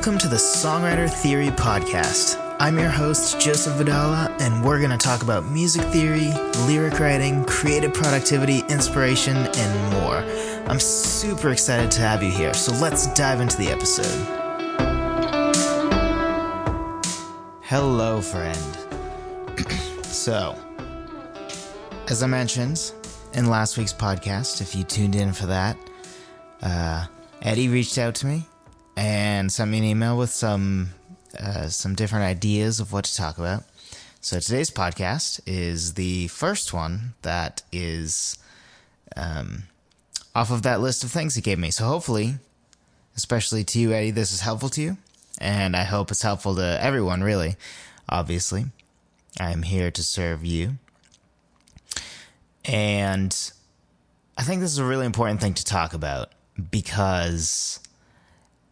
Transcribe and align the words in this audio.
Welcome 0.00 0.16
to 0.20 0.28
the 0.28 0.36
Songwriter 0.36 1.10
Theory 1.10 1.48
Podcast. 1.48 2.56
I'm 2.58 2.78
your 2.78 2.88
host, 2.88 3.38
Joseph 3.38 3.74
Vidala, 3.74 4.34
and 4.40 4.64
we're 4.64 4.78
going 4.78 4.92
to 4.92 4.96
talk 4.96 5.22
about 5.22 5.44
music 5.44 5.82
theory, 5.88 6.32
lyric 6.66 6.98
writing, 6.98 7.44
creative 7.44 7.92
productivity, 7.92 8.60
inspiration, 8.70 9.36
and 9.36 9.92
more. 9.92 10.24
I'm 10.70 10.80
super 10.80 11.50
excited 11.50 11.90
to 11.90 12.00
have 12.00 12.22
you 12.22 12.30
here, 12.30 12.54
so 12.54 12.72
let's 12.76 13.12
dive 13.12 13.42
into 13.42 13.58
the 13.58 13.68
episode. 13.68 14.06
Hello, 17.60 18.22
friend. 18.22 18.78
so, 20.02 20.56
as 22.08 22.22
I 22.22 22.26
mentioned 22.26 22.94
in 23.34 23.50
last 23.50 23.76
week's 23.76 23.92
podcast, 23.92 24.62
if 24.62 24.74
you 24.74 24.82
tuned 24.82 25.14
in 25.14 25.34
for 25.34 25.44
that, 25.44 25.76
uh, 26.62 27.04
Eddie 27.42 27.68
reached 27.68 27.98
out 27.98 28.14
to 28.14 28.26
me 28.26 28.46
and 29.00 29.50
sent 29.50 29.70
me 29.70 29.78
an 29.78 29.84
email 29.84 30.18
with 30.18 30.28
some 30.28 30.90
uh, 31.38 31.68
some 31.68 31.94
different 31.94 32.26
ideas 32.26 32.80
of 32.80 32.92
what 32.92 33.06
to 33.06 33.16
talk 33.16 33.38
about. 33.38 33.64
So 34.20 34.38
today's 34.38 34.70
podcast 34.70 35.40
is 35.46 35.94
the 35.94 36.28
first 36.28 36.74
one 36.74 37.14
that 37.22 37.62
is 37.72 38.36
um, 39.16 39.62
off 40.34 40.50
of 40.50 40.62
that 40.64 40.82
list 40.82 41.02
of 41.02 41.10
things 41.10 41.34
he 41.34 41.40
gave 41.40 41.58
me. 41.58 41.70
So 41.70 41.86
hopefully, 41.86 42.34
especially 43.16 43.64
to 43.64 43.78
you, 43.78 43.92
Eddie, 43.94 44.10
this 44.10 44.32
is 44.32 44.42
helpful 44.42 44.68
to 44.70 44.82
you, 44.82 44.98
and 45.40 45.74
I 45.74 45.84
hope 45.84 46.10
it's 46.10 46.20
helpful 46.20 46.54
to 46.56 46.78
everyone. 46.84 47.22
Really, 47.22 47.56
obviously, 48.06 48.66
I'm 49.40 49.62
here 49.62 49.90
to 49.90 50.02
serve 50.02 50.44
you, 50.44 50.74
and 52.66 53.34
I 54.36 54.42
think 54.42 54.60
this 54.60 54.72
is 54.72 54.78
a 54.78 54.84
really 54.84 55.06
important 55.06 55.40
thing 55.40 55.54
to 55.54 55.64
talk 55.64 55.94
about 55.94 56.32
because 56.70 57.80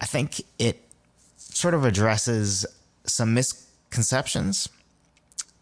I 0.01 0.05
think 0.05 0.41
it 0.57 0.81
sort 1.37 1.73
of 1.73 1.85
addresses 1.85 2.65
some 3.05 3.33
misconceptions 3.33 4.69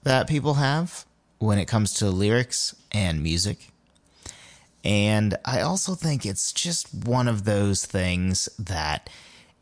that 0.04 0.28
people 0.28 0.56
have 0.56 1.06
when 1.40 1.58
it 1.60 1.68
comes 1.68 1.94
to 1.94 2.10
lyrics 2.10 2.76
and 2.92 3.22
music. 3.22 3.70
And 4.84 5.36
I 5.44 5.62
also 5.62 5.96
think 5.96 6.26
it's 6.26 6.52
just 6.52 6.94
one 6.94 7.28
of 7.28 7.44
those 7.44 7.86
things 7.86 8.48
that 8.58 9.10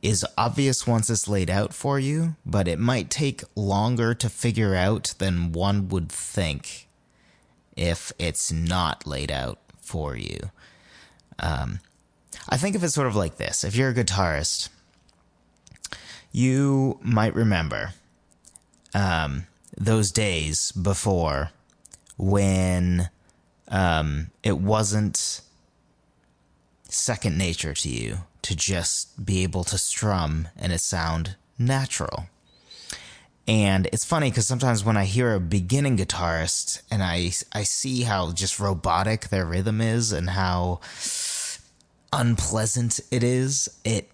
is 0.02 0.26
obvious 0.38 0.86
once 0.86 1.10
it's 1.10 1.28
laid 1.28 1.50
out 1.50 1.74
for 1.74 2.00
you, 2.00 2.36
but 2.46 2.68
it 2.68 2.78
might 2.78 3.10
take 3.10 3.44
longer 3.56 4.14
to 4.14 4.30
figure 4.30 4.76
out 4.76 5.16
than 5.18 5.52
one 5.52 5.90
would 5.90 6.12
think 6.12 6.88
if 7.76 8.14
it's 8.20 8.52
not 8.52 9.08
laid 9.08 9.32
out 9.32 9.58
for 9.82 10.16
you. 10.16 10.52
Um, 11.40 11.80
I 12.48 12.58
think 12.58 12.76
of 12.76 12.84
it 12.84 12.90
sort 12.90 13.08
of 13.08 13.16
like 13.16 13.38
this 13.38 13.64
if 13.64 13.76
you're 13.76 13.90
a 13.90 13.94
guitarist, 13.94 14.70
you 16.32 17.00
might 17.02 17.34
remember 17.34 17.94
um, 18.94 19.48
those 19.78 20.12
days 20.12 20.72
before 20.72 21.52
when 22.18 23.10
um, 23.68 24.28
it 24.44 24.58
wasn't 24.58 25.42
second 26.90 27.38
nature 27.38 27.74
to 27.74 27.90
you 27.90 28.20
to 28.42 28.56
just 28.56 29.26
be 29.26 29.44
able 29.44 29.64
to 29.64 29.78
strum 29.78 30.48
and 30.56 30.72
it 30.72 30.80
sound 30.80 31.36
natural. 31.58 32.26
And 33.48 33.88
it's 33.88 34.06
funny 34.06 34.30
because 34.30 34.48
sometimes 34.48 34.84
when 34.84 34.98
I 34.98 35.06
hear 35.06 35.34
a 35.34 35.40
beginning 35.40 35.98
guitarist 35.98 36.82
and 36.90 37.04
I 37.04 37.32
I 37.54 37.64
see 37.64 38.02
how 38.04 38.32
just 38.32 38.60
robotic 38.60 39.30
their 39.30 39.46
rhythm 39.46 39.82
is 39.82 40.12
and 40.12 40.32
how 40.32 40.80
unpleasant 42.16 43.00
it 43.12 43.24
is, 43.24 43.70
it 43.84 44.10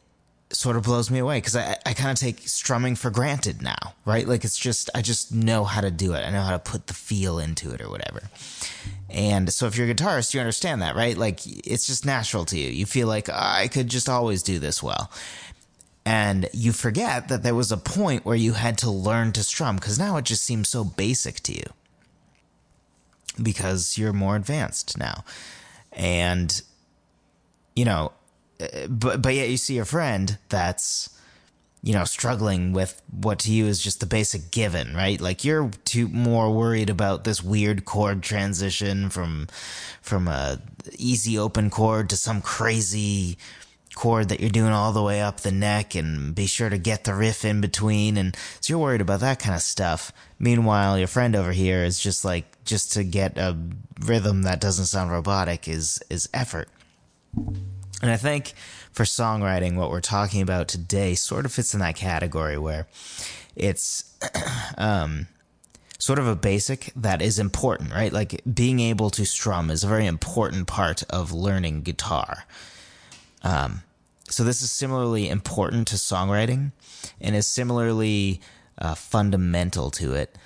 sort 0.50 0.76
of 0.76 0.84
blows 0.84 1.10
me 1.10 1.20
away 1.20 1.38
because 1.38 1.56
I, 1.56 1.78
I 1.86 1.94
kind 1.94 2.12
of 2.12 2.18
take 2.18 2.40
strumming 2.48 2.96
for 2.96 3.10
granted 3.10 3.62
now, 3.62 3.94
right? 4.06 4.28
Like 4.28 4.44
it's 4.44 4.58
just, 4.58 4.90
I 4.94 5.02
just 5.02 5.34
know 5.34 5.64
how 5.64 5.82
to 5.82 5.92
do 5.92 6.14
it. 6.14 6.26
I 6.26 6.32
know 6.32 6.42
how 6.42 6.52
to 6.52 6.60
put 6.60 6.88
the 6.88 6.94
feel 6.94 7.40
into 7.40 7.72
it 7.72 7.82
or 7.82 7.90
whatever. 7.90 8.24
And 9.10 9.52
so 9.52 9.68
if 9.68 9.78
you're 9.78 9.90
a 9.90 9.94
guitarist, 9.94 10.34
you 10.34 10.40
understand 10.40 10.82
that, 10.82 10.96
right? 10.96 11.18
Like 11.18 11.40
it's 11.46 11.88
just 11.88 12.06
natural 12.06 12.46
to 12.46 12.58
you. 12.58 12.70
You 12.70 12.86
feel 12.86 13.08
like 13.08 13.30
oh, 13.30 13.34
I 13.36 13.68
could 13.68 13.88
just 13.88 14.10
always 14.10 14.44
do 14.44 14.60
this 14.60 14.82
well. 14.84 15.12
And 16.06 16.50
you 16.52 16.72
forget 16.72 17.30
that 17.30 17.44
there 17.44 17.56
was 17.56 17.72
a 17.72 17.78
point 17.78 18.26
where 18.26 18.36
you 18.36 18.54
had 18.54 18.78
to 18.80 18.90
learn 18.90 19.34
to 19.34 19.44
strum 19.44 19.76
because 19.76 20.00
now 20.00 20.18
it 20.18 20.26
just 20.26 20.44
seems 20.44 20.68
so 20.68 20.84
basic 20.84 21.42
to 21.42 21.54
you 21.54 21.66
because 23.42 23.98
you're 23.98 24.14
more 24.14 24.36
advanced 24.36 24.98
now. 24.98 25.24
And, 25.92 26.62
you 27.82 27.86
know, 27.86 28.12
but 28.88 29.24
but 29.24 29.34
yet 29.34 29.50
you 29.50 29.58
see 29.58 29.80
a 29.80 29.86
friend 29.86 30.38
that's 30.50 31.10
you 31.82 31.94
know 31.94 32.04
struggling 32.04 32.74
with 32.74 33.02
what 33.10 33.40
to 33.40 33.52
you 33.52 33.66
is 33.66 33.82
just 33.82 34.02
the 34.02 34.06
basic 34.06 34.52
given 34.52 34.94
right? 34.94 35.20
Like 35.20 35.44
you're 35.44 35.72
too 35.84 36.08
more 36.08 36.52
worried 36.52 36.92
about 36.92 37.24
this 37.24 37.42
weird 37.42 37.84
chord 37.86 38.22
transition 38.22 39.10
from 39.10 39.48
from 40.00 40.28
a 40.28 40.62
easy 40.94 41.40
open 41.40 41.72
chord 41.72 42.12
to 42.12 42.16
some 42.16 42.40
crazy 42.40 43.40
chord 43.96 44.30
that 44.30 44.40
you're 44.40 44.52
doing 44.52 44.72
all 44.72 44.94
the 44.94 45.02
way 45.02 45.20
up 45.20 45.40
the 45.40 45.52
neck 45.52 45.96
and 45.96 46.36
be 46.36 46.46
sure 46.46 46.70
to 46.70 46.78
get 46.78 47.04
the 47.06 47.16
riff 47.16 47.44
in 47.44 47.62
between. 47.62 48.16
And 48.16 48.38
so 48.60 48.74
you're 48.74 48.80
worried 48.80 49.02
about 49.02 49.22
that 49.22 49.40
kind 49.40 49.56
of 49.56 49.62
stuff. 49.64 50.14
Meanwhile 50.38 51.00
your 51.00 51.08
friend 51.08 51.36
over 51.36 51.52
here 51.52 51.84
is 51.84 52.00
just 52.00 52.24
like 52.24 52.64
just 52.64 52.94
to 52.94 53.04
get 53.04 53.40
a 53.40 53.58
rhythm 54.02 54.44
that 54.44 54.62
doesn't 54.62 54.86
sound 54.86 55.10
robotic 55.10 55.68
is 55.68 56.00
is 56.12 56.30
effort 56.32 56.70
and 57.36 58.12
I 58.12 58.18
think 58.18 58.54
for 58.92 59.04
songwriting, 59.04 59.76
what 59.76 59.90
we're 59.90 60.02
talking 60.02 60.42
about 60.42 60.68
today 60.68 61.16
sort 61.16 61.46
of 61.46 61.52
fits 61.52 61.74
in 61.74 61.80
that 61.80 61.96
category 61.96 62.58
where 62.58 62.88
it's 63.56 64.18
um, 64.78 65.28
sort 66.00 66.20
of 66.20 66.28
a 66.28 66.36
basic 66.36 66.92
that 66.96 67.22
is 67.22 67.38
important, 67.38 67.92
right? 67.92 68.12
Like 68.12 68.42
being 68.52 68.80
able 68.80 69.10
to 69.12 69.26
strum 69.26 69.70
is 69.70 69.84
a 69.84 69.88
very 69.88 70.08
important 70.08 70.68
part 70.68 71.04
of 71.04 71.32
learning 71.32 71.82
guitar. 71.82 72.46
Um, 73.44 73.84
so 74.28 74.44
this 74.44 74.62
is 74.62 74.72
similarly 74.72 75.30
important 75.30 75.88
to 75.90 75.96
songwriting 75.96 76.72
and 77.20 77.36
is 77.36 77.48
similarly 77.48 78.42
uh, 78.78 78.96
fundamental 78.96 79.92
to 79.92 80.14
it, 80.14 80.38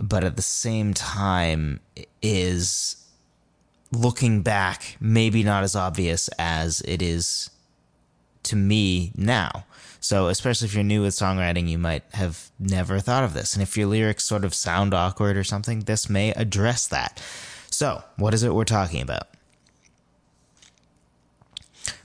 but 0.00 0.24
at 0.24 0.36
the 0.36 0.42
same 0.42 0.94
time 0.94 1.80
is 2.22 2.99
looking 3.92 4.42
back, 4.42 4.96
maybe 5.00 5.42
not 5.42 5.64
as 5.64 5.74
obvious 5.74 6.28
as 6.38 6.80
it 6.82 7.02
is 7.02 7.50
to 8.44 8.56
me 8.56 9.12
now. 9.16 9.64
So, 10.00 10.28
especially 10.28 10.66
if 10.66 10.74
you're 10.74 10.82
new 10.82 11.02
with 11.02 11.14
songwriting, 11.14 11.68
you 11.68 11.76
might 11.76 12.04
have 12.12 12.50
never 12.58 13.00
thought 13.00 13.24
of 13.24 13.34
this. 13.34 13.54
And 13.54 13.62
if 13.62 13.76
your 13.76 13.86
lyrics 13.86 14.24
sort 14.24 14.44
of 14.44 14.54
sound 14.54 14.94
awkward 14.94 15.36
or 15.36 15.44
something, 15.44 15.80
this 15.80 16.08
may 16.08 16.30
address 16.32 16.86
that. 16.86 17.22
So, 17.70 18.02
what 18.16 18.32
is 18.32 18.42
it 18.42 18.54
we're 18.54 18.64
talking 18.64 19.02
about? 19.02 19.28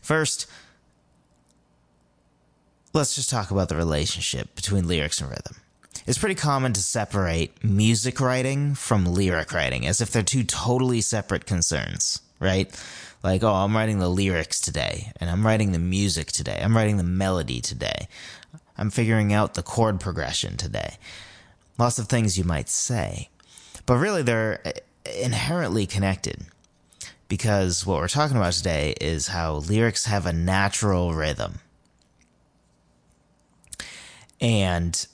First, 0.01 0.45
let's 2.93 3.15
just 3.15 3.29
talk 3.29 3.49
about 3.49 3.69
the 3.69 3.77
relationship 3.77 4.55
between 4.55 4.87
lyrics 4.87 5.21
and 5.21 5.29
rhythm 5.29 5.55
it's 6.05 6.17
pretty 6.17 6.35
common 6.35 6.73
to 6.73 6.81
separate 6.81 7.63
music 7.63 8.19
writing 8.21 8.75
from 8.75 9.05
lyric 9.05 9.51
writing 9.51 9.87
as 9.87 10.01
if 10.01 10.11
they're 10.11 10.23
two 10.23 10.43
totally 10.43 11.01
separate 11.01 11.45
concerns, 11.45 12.21
right? 12.39 12.69
Like, 13.23 13.43
oh, 13.43 13.53
I'm 13.53 13.75
writing 13.75 13.97
the 13.97 14.09
lyrics 14.09 14.61
today, 14.61 15.11
and 15.19 15.29
I'm 15.29 15.45
writing 15.45 15.71
the 15.71 15.79
music 15.79 16.31
today, 16.31 16.59
I'm 16.61 16.77
writing 16.77 16.97
the 16.97 17.03
melody 17.03 17.59
today, 17.59 18.07
I'm 18.77 18.91
figuring 18.91 19.33
out 19.33 19.55
the 19.55 19.63
chord 19.63 19.99
progression 19.99 20.57
today. 20.57 20.97
Lots 21.77 21.97
of 21.97 22.07
things 22.07 22.37
you 22.37 22.43
might 22.43 22.69
say. 22.69 23.29
But 23.85 23.97
really, 23.97 24.21
they're 24.21 24.61
uh, 24.65 24.71
inherently 25.21 25.85
connected 25.85 26.45
because 27.27 27.85
what 27.85 27.99
we're 27.99 28.07
talking 28.07 28.37
about 28.37 28.53
today 28.53 28.95
is 29.01 29.27
how 29.27 29.55
lyrics 29.55 30.05
have 30.05 30.25
a 30.25 30.33
natural 30.33 31.13
rhythm. 31.13 31.59
And 34.39 35.05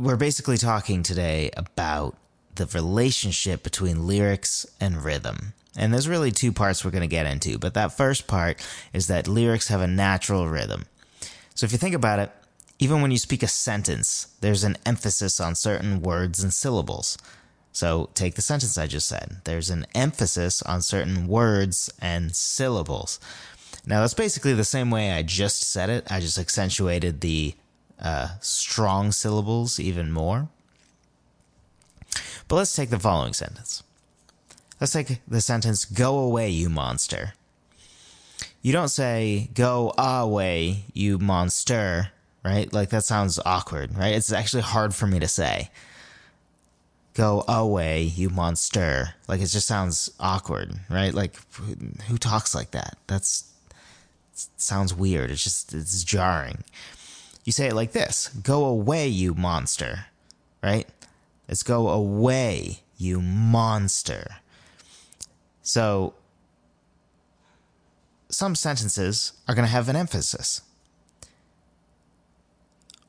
we're 0.00 0.16
basically 0.16 0.56
talking 0.56 1.02
today 1.02 1.50
about 1.58 2.16
the 2.54 2.64
relationship 2.66 3.62
between 3.62 4.06
lyrics 4.06 4.66
and 4.80 5.04
rhythm. 5.04 5.52
And 5.76 5.92
there's 5.92 6.08
really 6.08 6.30
two 6.30 6.52
parts 6.52 6.82
we're 6.82 6.90
going 6.90 7.02
to 7.02 7.06
get 7.06 7.26
into, 7.26 7.58
but 7.58 7.74
that 7.74 7.92
first 7.92 8.26
part 8.26 8.66
is 8.94 9.08
that 9.08 9.28
lyrics 9.28 9.68
have 9.68 9.82
a 9.82 9.86
natural 9.86 10.48
rhythm. 10.48 10.86
So 11.54 11.66
if 11.66 11.72
you 11.72 11.76
think 11.76 11.94
about 11.94 12.18
it, 12.18 12.32
even 12.78 13.02
when 13.02 13.10
you 13.10 13.18
speak 13.18 13.42
a 13.42 13.46
sentence, 13.46 14.34
there's 14.40 14.64
an 14.64 14.78
emphasis 14.86 15.38
on 15.38 15.54
certain 15.54 16.00
words 16.00 16.42
and 16.42 16.50
syllables. 16.50 17.18
So 17.72 18.08
take 18.14 18.36
the 18.36 18.42
sentence 18.42 18.78
I 18.78 18.86
just 18.86 19.06
said. 19.06 19.42
There's 19.44 19.68
an 19.68 19.84
emphasis 19.94 20.62
on 20.62 20.80
certain 20.80 21.28
words 21.28 21.90
and 22.00 22.34
syllables. 22.34 23.20
Now 23.84 24.00
that's 24.00 24.14
basically 24.14 24.54
the 24.54 24.64
same 24.64 24.90
way 24.90 25.12
I 25.12 25.22
just 25.22 25.62
said 25.70 25.90
it. 25.90 26.10
I 26.10 26.20
just 26.20 26.38
accentuated 26.38 27.20
the 27.20 27.54
uh, 28.00 28.28
strong 28.40 29.12
syllables 29.12 29.78
even 29.78 30.10
more. 30.10 30.48
But 32.48 32.56
let's 32.56 32.74
take 32.74 32.90
the 32.90 32.98
following 32.98 33.32
sentence. 33.32 33.82
Let's 34.80 34.92
take 34.92 35.20
the 35.28 35.40
sentence, 35.40 35.84
Go 35.84 36.18
away, 36.18 36.48
you 36.48 36.68
monster. 36.68 37.34
You 38.62 38.72
don't 38.72 38.88
say, 38.88 39.50
Go 39.54 39.92
away, 39.96 40.84
you 40.94 41.18
monster, 41.18 42.10
right? 42.44 42.72
Like 42.72 42.90
that 42.90 43.04
sounds 43.04 43.38
awkward, 43.44 43.96
right? 43.96 44.14
It's 44.14 44.32
actually 44.32 44.62
hard 44.62 44.94
for 44.94 45.06
me 45.06 45.18
to 45.20 45.28
say. 45.28 45.70
Go 47.14 47.44
away, 47.46 48.02
you 48.02 48.30
monster. 48.30 49.14
Like 49.28 49.40
it 49.40 49.46
just 49.46 49.66
sounds 49.66 50.10
awkward, 50.18 50.72
right? 50.88 51.12
Like 51.12 51.36
who, 52.08 52.16
talks 52.16 52.54
like 52.54 52.70
that? 52.70 52.96
That's 53.06 53.44
sounds 54.56 54.94
weird. 54.94 55.30
It's 55.30 55.44
just 55.44 55.74
it's 55.74 56.02
jarring. 56.04 56.64
You 57.44 57.52
say 57.52 57.66
it 57.66 57.74
like 57.74 57.92
this: 57.92 58.28
"Go 58.28 58.64
away, 58.64 59.08
you 59.08 59.34
monster." 59.34 60.06
Right? 60.62 60.88
It's 61.48 61.62
"Go 61.62 61.88
away, 61.88 62.80
you 62.96 63.20
monster." 63.20 64.36
So 65.62 66.14
some 68.28 68.54
sentences 68.54 69.32
are 69.48 69.54
going 69.54 69.66
to 69.66 69.72
have 69.72 69.88
an 69.88 69.96
emphasis 69.96 70.62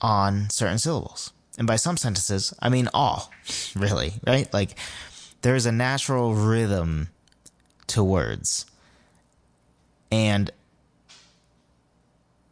on 0.02 0.50
certain 0.50 0.80
syllables. 0.80 1.32
And 1.58 1.68
by 1.68 1.76
some 1.76 1.98
sentences, 1.98 2.54
I 2.60 2.70
mean 2.70 2.90
all, 2.94 3.32
really, 3.76 4.14
right? 4.26 4.52
Like 4.54 4.78
there's 5.42 5.66
a 5.66 5.72
natural 5.72 6.34
rhythm 6.34 7.10
to 7.88 8.04
words. 8.04 8.66
And 10.12 10.52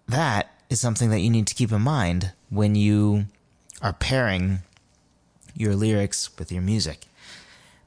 that 0.08 0.59
is 0.70 0.80
something 0.80 1.10
that 1.10 1.20
you 1.20 1.30
need 1.30 1.48
to 1.48 1.56
keep 1.56 1.72
in 1.72 1.82
mind 1.82 2.32
when 2.50 2.76
you 2.76 3.26
are 3.82 3.94
pairing 3.94 4.60
your 5.56 5.76
lyrics 5.76 6.38
with 6.38 6.52
your 6.52 6.62
music. 6.62 7.06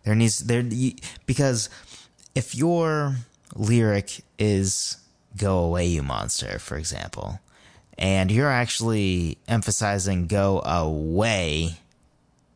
There 0.04 0.14
needs 0.14 0.40
there 0.40 0.64
because 1.26 1.70
if 2.34 2.54
your 2.54 3.16
lyric 3.54 4.24
is 4.38 4.96
"Go 5.36 5.58
away, 5.58 5.86
you 5.86 6.02
monster," 6.02 6.58
for 6.58 6.76
example, 6.76 7.40
and 7.96 8.32
you're 8.32 8.50
actually 8.50 9.38
emphasizing 9.46 10.26
"Go 10.26 10.60
away," 10.62 11.78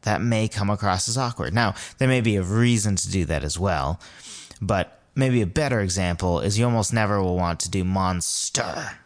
that 0.03 0.21
may 0.21 0.49
come 0.49 0.71
across 0.71 1.09
as 1.09 1.17
awkward. 1.17 1.55
Now, 1.55 1.75
there 1.99 2.09
may 2.09 2.21
be 2.21 2.35
a 2.37 2.43
reason 2.43 2.97
to 2.97 3.09
do 3.09 3.25
that 3.27 3.45
as 3.45 3.59
well, 3.59 4.01
but 4.61 4.99
maybe 5.15 5.41
a 5.41 5.47
better 5.47 5.81
example 5.81 6.41
is 6.41 6.59
you 6.59 6.65
almost 6.65 6.93
never 6.93 7.23
will 7.23 7.37
want 7.37 7.61
to 7.61 7.71
do 7.71 7.85
monster 7.85 8.99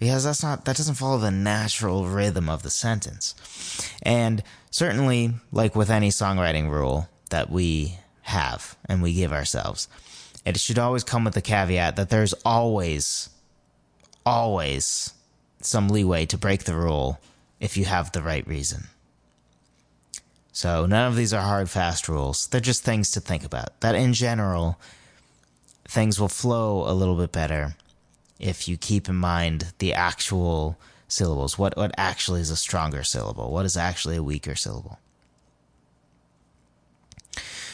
because 0.00 0.24
that's 0.24 0.42
not 0.42 0.64
that 0.64 0.78
doesn't 0.78 0.94
follow 0.94 1.18
the 1.18 1.30
natural 1.30 2.06
rhythm 2.06 2.48
of 2.48 2.62
the 2.62 2.70
sentence. 2.70 3.34
And 4.02 4.42
certainly, 4.70 5.34
like 5.52 5.76
with 5.76 5.90
any 5.90 6.08
songwriting 6.08 6.70
rule 6.70 7.08
that 7.28 7.50
we 7.50 7.98
have 8.22 8.76
and 8.88 9.02
we 9.02 9.12
give 9.12 9.32
ourselves, 9.32 9.88
it 10.44 10.58
should 10.58 10.78
always 10.78 11.04
come 11.04 11.24
with 11.24 11.34
the 11.34 11.42
caveat 11.42 11.96
that 11.96 12.08
there's 12.08 12.32
always 12.44 13.28
always 14.24 15.12
some 15.60 15.88
leeway 15.88 16.24
to 16.26 16.38
break 16.38 16.64
the 16.64 16.74
rule 16.74 17.20
if 17.60 17.76
you 17.76 17.84
have 17.84 18.10
the 18.12 18.22
right 18.22 18.46
reason. 18.48 18.84
So 20.50 20.86
none 20.86 21.08
of 21.08 21.16
these 21.16 21.34
are 21.34 21.42
hard 21.42 21.68
fast 21.68 22.08
rules. 22.08 22.46
They're 22.46 22.60
just 22.60 22.82
things 22.82 23.10
to 23.12 23.20
think 23.20 23.44
about. 23.44 23.80
That 23.80 23.94
in 23.94 24.14
general 24.14 24.80
things 25.86 26.18
will 26.18 26.28
flow 26.28 26.90
a 26.90 26.94
little 26.94 27.16
bit 27.16 27.32
better 27.32 27.74
if 28.40 28.68
you 28.68 28.76
keep 28.76 29.08
in 29.08 29.16
mind 29.16 29.72
the 29.78 29.94
actual 29.94 30.78
syllables. 31.12 31.58
What 31.58 31.76
what 31.76 31.92
actually 31.96 32.40
is 32.40 32.50
a 32.50 32.56
stronger 32.56 33.02
syllable? 33.02 33.52
What 33.52 33.66
is 33.66 33.76
actually 33.76 34.16
a 34.16 34.22
weaker 34.22 34.54
syllable? 34.54 34.98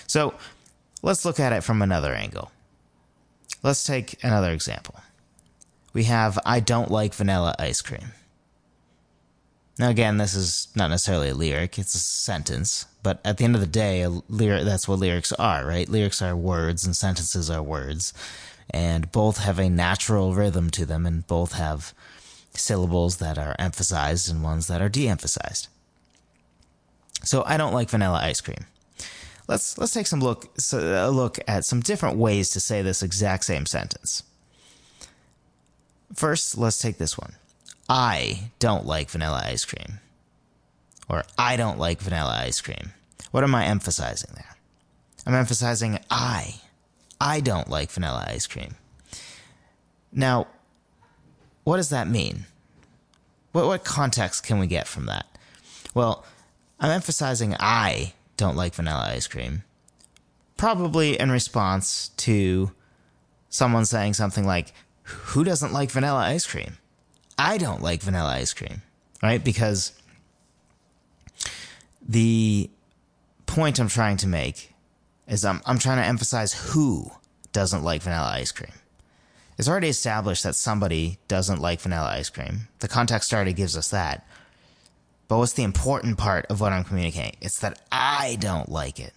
So 0.07 0.35
let's 1.03 1.25
look 1.25 1.41
at 1.41 1.53
it 1.53 1.63
from 1.63 1.83
another 1.83 2.15
angle. 2.15 2.51
Let's 3.63 3.85
take 3.85 4.23
another 4.23 4.53
example. 4.53 4.97
We 5.93 6.05
have 6.05 6.39
I 6.45 6.61
don't 6.61 6.91
like 6.91 7.15
vanilla 7.15 7.55
ice 7.59 7.83
cream. 7.83 8.13
Now 9.79 9.91
again, 9.91 10.17
this 10.17 10.35
is 10.35 10.69
not 10.75 10.89
necessarily 10.89 11.29
a 11.29 11.35
lyric, 11.35 11.79
it's 11.79 11.95
a 11.95 11.99
sentence, 11.99 12.87
but 13.03 13.21
at 13.27 13.37
the 13.37 13.45
end 13.45 13.55
of 13.55 13.61
the 13.61 13.67
day, 13.67 14.01
a 14.03 14.09
lyric 14.09 14.65
that's 14.65 14.89
what 14.89 14.99
lyrics 14.99 15.33
are, 15.33 15.67
right? 15.67 15.89
Lyrics 15.89 16.23
are 16.23 16.35
words 16.35 16.87
and 16.87 16.97
sentences 16.97 17.51
are 17.51 17.63
words 17.63 18.15
and 18.77 19.11
both 19.11 19.39
have 19.39 19.59
a 19.59 19.71
natural 19.71 20.35
rhythm 20.35 20.69
to 20.69 20.85
them, 20.85 21.07
and 21.07 21.27
both 21.27 21.53
have 21.53 21.95
syllables 22.53 23.17
that 23.17 23.39
are 23.39 23.57
emphasized 23.59 24.31
and 24.31 24.43
ones 24.43 24.67
that 24.67 24.83
are 24.83 24.91
de-emphasized. 24.91 25.69
So 27.23 27.43
I 27.47 27.57
don't 27.57 27.73
like 27.73 27.89
vanilla 27.89 28.21
ice 28.23 28.43
cream. 28.43 28.67
Let's 29.49 29.79
let's 29.79 29.95
take 29.95 30.07
some 30.07 30.21
look 30.21 30.51
a 30.75 31.11
look 31.11 31.39
at 31.49 31.65
some 31.65 31.81
different 31.81 32.19
ways 32.19 32.51
to 32.51 32.61
say 32.61 32.83
this 32.83 33.03
exact 33.03 33.45
same 33.45 33.65
sentence. 33.65 34.23
First, 36.15 36.59
let's 36.59 36.79
take 36.79 36.99
this 36.99 37.17
one. 37.17 37.33
I 37.89 38.51
don't 38.59 38.85
like 38.85 39.09
vanilla 39.11 39.43
ice 39.47 39.65
cream. 39.65 40.01
Or 41.09 41.25
I 41.39 41.57
don't 41.57 41.79
like 41.79 42.01
vanilla 42.01 42.37
ice 42.43 42.61
cream. 42.61 42.93
What 43.31 43.45
am 43.45 43.55
I 43.55 43.65
emphasizing 43.65 44.33
there? 44.35 44.57
I'm 45.25 45.35
emphasizing 45.35 45.99
I. 46.11 46.61
I 47.21 47.41
don't 47.41 47.69
like 47.69 47.91
vanilla 47.91 48.25
ice 48.29 48.47
cream. 48.47 48.75
Now, 50.13 50.47
what 51.65 51.77
does 51.77 51.91
that 51.91 52.09
mean? 52.09 52.47
What, 53.53 53.67
what 53.67 53.85
context 53.85 54.45
can 54.45 54.59
we 54.59 54.67
get 54.67 54.87
from 54.87 55.07
that? 55.07 55.27
Well, 55.95 56.25
I'm 56.79 56.91
emphasizing 56.91 57.57
I 57.59 58.13
don't 58.37 58.57
like 58.57 58.75
vanilla 58.75 59.09
ice 59.09 59.27
cream, 59.27 59.65
probably 60.57 61.19
in 61.19 61.31
response 61.31 62.09
to 62.19 62.71
someone 63.49 63.85
saying 63.85 64.15
something 64.15 64.47
like, 64.47 64.73
Who 65.03 65.43
doesn't 65.43 65.73
like 65.73 65.91
vanilla 65.91 66.21
ice 66.21 66.47
cream? 66.47 66.77
I 67.39 67.59
don't 67.59 67.83
like 67.83 68.03
vanilla 68.03 68.31
ice 68.31 68.53
cream, 68.53 68.83
right? 69.23 69.43
Because 69.43 69.93
the 72.07 72.71
point 73.47 73.79
I'm 73.79 73.89
trying 73.89 74.17
to 74.19 74.29
make 74.29 74.75
is 75.29 75.45
I'm, 75.45 75.61
I'm 75.67 75.79
trying 75.79 75.99
to 75.99 76.05
emphasize 76.05 76.73
who 76.73 77.11
doesn't 77.53 77.83
like 77.83 78.03
vanilla 78.03 78.31
ice 78.33 78.53
cream. 78.53 78.73
It's 79.59 79.69
already 79.69 79.89
established 79.89 80.43
that 80.43 80.55
somebody 80.55 81.19
doesn't 81.29 81.61
like 81.61 81.81
vanilla 81.81 82.09
ice 82.09 82.29
cream. 82.29 82.69
The 82.81 82.89
context 82.89 83.33
already 83.33 83.55
gives 83.55 83.77
us 83.77 83.89
that. 83.89 84.27
But 85.29 85.39
what's 85.39 85.55
the 85.55 85.65
important 85.65 86.19
part 86.19 86.47
of 86.47 86.61
what 86.61 86.73
I'm 86.73 86.85
communicating? 86.85 87.37
It's 87.41 87.59
that 87.61 87.81
I 87.91 88.37
don't 88.39 88.69
like 88.69 89.01
it. 89.01 89.13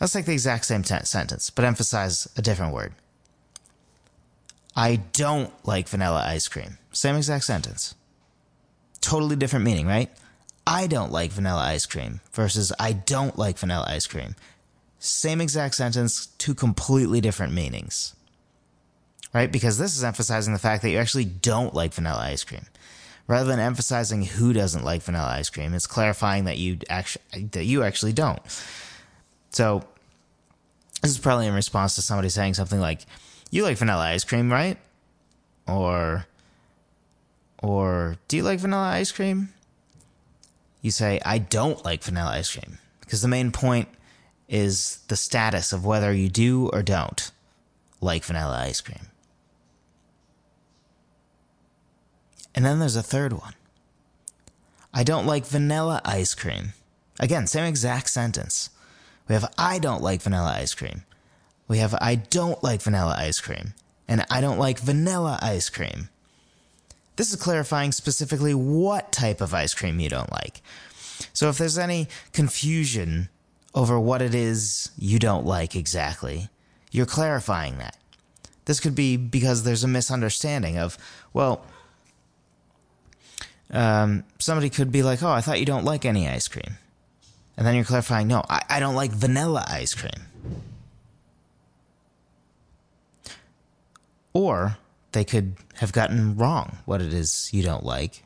Let's 0.00 0.12
take 0.12 0.26
the 0.26 0.32
exact 0.32 0.66
same 0.66 0.82
t- 0.82 0.96
sentence, 1.04 1.50
but 1.50 1.64
emphasize 1.64 2.28
a 2.36 2.42
different 2.42 2.72
word. 2.72 2.92
I 4.74 4.96
don't 5.12 5.52
like 5.66 5.88
vanilla 5.88 6.22
ice 6.26 6.48
cream. 6.48 6.78
Same 6.92 7.16
exact 7.16 7.44
sentence. 7.44 7.94
Totally 9.00 9.36
different 9.36 9.64
meaning, 9.64 9.86
right? 9.86 10.10
I 10.66 10.88
don't 10.88 11.12
like 11.12 11.30
vanilla 11.30 11.62
ice 11.62 11.86
cream 11.86 12.20
versus 12.32 12.72
I 12.78 12.92
don't 12.92 13.38
like 13.38 13.58
vanilla 13.58 13.86
ice 13.88 14.06
cream. 14.06 14.34
Same 14.98 15.40
exact 15.40 15.76
sentence, 15.76 16.26
two 16.38 16.54
completely 16.54 17.20
different 17.20 17.52
meanings. 17.52 18.14
Right? 19.32 19.52
Because 19.52 19.78
this 19.78 19.96
is 19.96 20.02
emphasizing 20.02 20.52
the 20.52 20.58
fact 20.58 20.82
that 20.82 20.90
you 20.90 20.98
actually 20.98 21.26
don't 21.26 21.74
like 21.74 21.94
vanilla 21.94 22.20
ice 22.20 22.42
cream. 22.42 22.66
Rather 23.28 23.48
than 23.48 23.60
emphasizing 23.60 24.24
who 24.24 24.52
doesn't 24.52 24.84
like 24.84 25.02
vanilla 25.02 25.28
ice 25.28 25.50
cream, 25.50 25.74
it's 25.74 25.86
clarifying 25.86 26.44
that 26.44 26.58
you 26.58 26.78
actually 26.88 27.44
that 27.52 27.64
you 27.64 27.82
actually 27.82 28.12
don't. 28.12 28.40
So 29.50 29.82
this 31.02 31.10
is 31.10 31.18
probably 31.18 31.46
in 31.46 31.54
response 31.54 31.96
to 31.96 32.02
somebody 32.02 32.28
saying 32.28 32.54
something 32.54 32.80
like, 32.80 33.04
"You 33.50 33.64
like 33.64 33.78
vanilla 33.78 34.04
ice 34.04 34.22
cream, 34.22 34.50
right?" 34.50 34.78
Or 35.66 36.26
or 37.60 38.16
"Do 38.28 38.36
you 38.36 38.44
like 38.44 38.60
vanilla 38.60 38.90
ice 38.90 39.10
cream?" 39.10 39.52
You 40.80 40.90
say, 40.90 41.20
I 41.24 41.38
don't 41.38 41.84
like 41.84 42.02
vanilla 42.02 42.30
ice 42.30 42.52
cream. 42.52 42.78
Because 43.00 43.22
the 43.22 43.28
main 43.28 43.52
point 43.52 43.88
is 44.48 45.00
the 45.08 45.16
status 45.16 45.72
of 45.72 45.84
whether 45.84 46.12
you 46.12 46.28
do 46.28 46.68
or 46.72 46.82
don't 46.82 47.30
like 48.00 48.24
vanilla 48.24 48.58
ice 48.62 48.80
cream. 48.80 49.06
And 52.54 52.64
then 52.64 52.78
there's 52.78 52.96
a 52.96 53.02
third 53.02 53.32
one. 53.32 53.54
I 54.94 55.04
don't 55.04 55.26
like 55.26 55.44
vanilla 55.44 56.00
ice 56.04 56.34
cream. 56.34 56.72
Again, 57.20 57.46
same 57.46 57.64
exact 57.64 58.08
sentence. 58.08 58.70
We 59.28 59.34
have 59.34 59.52
I 59.58 59.78
don't 59.78 60.02
like 60.02 60.22
vanilla 60.22 60.56
ice 60.58 60.74
cream. 60.74 61.02
We 61.68 61.78
have 61.78 61.94
I 62.00 62.14
don't 62.14 62.62
like 62.62 62.80
vanilla 62.80 63.14
ice 63.18 63.40
cream. 63.40 63.74
And 64.08 64.24
I 64.30 64.40
don't 64.40 64.58
like 64.58 64.78
vanilla 64.78 65.38
ice 65.42 65.68
cream. 65.68 66.08
This 67.16 67.32
is 67.32 67.36
clarifying 67.36 67.92
specifically 67.92 68.54
what 68.54 69.10
type 69.10 69.40
of 69.40 69.54
ice 69.54 69.74
cream 69.74 70.00
you 70.00 70.08
don't 70.08 70.30
like. 70.30 70.60
So 71.32 71.48
if 71.48 71.58
there's 71.58 71.78
any 71.78 72.08
confusion 72.32 73.28
over 73.74 73.98
what 73.98 74.22
it 74.22 74.34
is 74.34 74.90
you 74.98 75.18
don't 75.18 75.46
like 75.46 75.74
exactly, 75.74 76.48
you're 76.90 77.06
clarifying 77.06 77.78
that. 77.78 77.96
This 78.66 78.80
could 78.80 78.94
be 78.94 79.16
because 79.16 79.62
there's 79.62 79.84
a 79.84 79.88
misunderstanding 79.88 80.76
of, 80.76 80.98
well, 81.32 81.64
um, 83.70 84.24
somebody 84.38 84.70
could 84.70 84.92
be 84.92 85.02
like, 85.02 85.22
oh, 85.22 85.30
I 85.30 85.40
thought 85.40 85.60
you 85.60 85.66
don't 85.66 85.84
like 85.84 86.04
any 86.04 86.28
ice 86.28 86.48
cream. 86.48 86.76
And 87.56 87.66
then 87.66 87.74
you're 87.74 87.84
clarifying, 87.84 88.28
no, 88.28 88.44
I, 88.48 88.62
I 88.68 88.80
don't 88.80 88.94
like 88.94 89.10
vanilla 89.12 89.64
ice 89.68 89.94
cream. 89.94 90.26
Or 94.32 94.76
they 95.16 95.24
could 95.24 95.56
have 95.76 95.94
gotten 95.94 96.36
wrong 96.36 96.76
what 96.84 97.00
it 97.00 97.14
is 97.14 97.48
you 97.50 97.62
don't 97.62 97.86
like. 97.86 98.22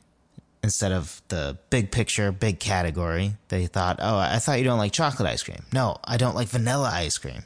Instead 0.64 0.90
of 0.90 1.22
the 1.28 1.56
big 1.70 1.92
picture, 1.92 2.32
big 2.32 2.58
category, 2.58 3.34
they 3.46 3.66
thought, 3.66 4.00
oh, 4.00 4.18
I 4.18 4.40
thought 4.40 4.58
you 4.58 4.64
don't 4.64 4.78
like 4.78 4.90
chocolate 4.90 5.28
ice 5.28 5.44
cream. 5.44 5.62
No, 5.72 5.98
I 6.02 6.16
don't 6.16 6.34
like 6.34 6.48
vanilla 6.48 6.90
ice 6.92 7.16
cream. 7.16 7.44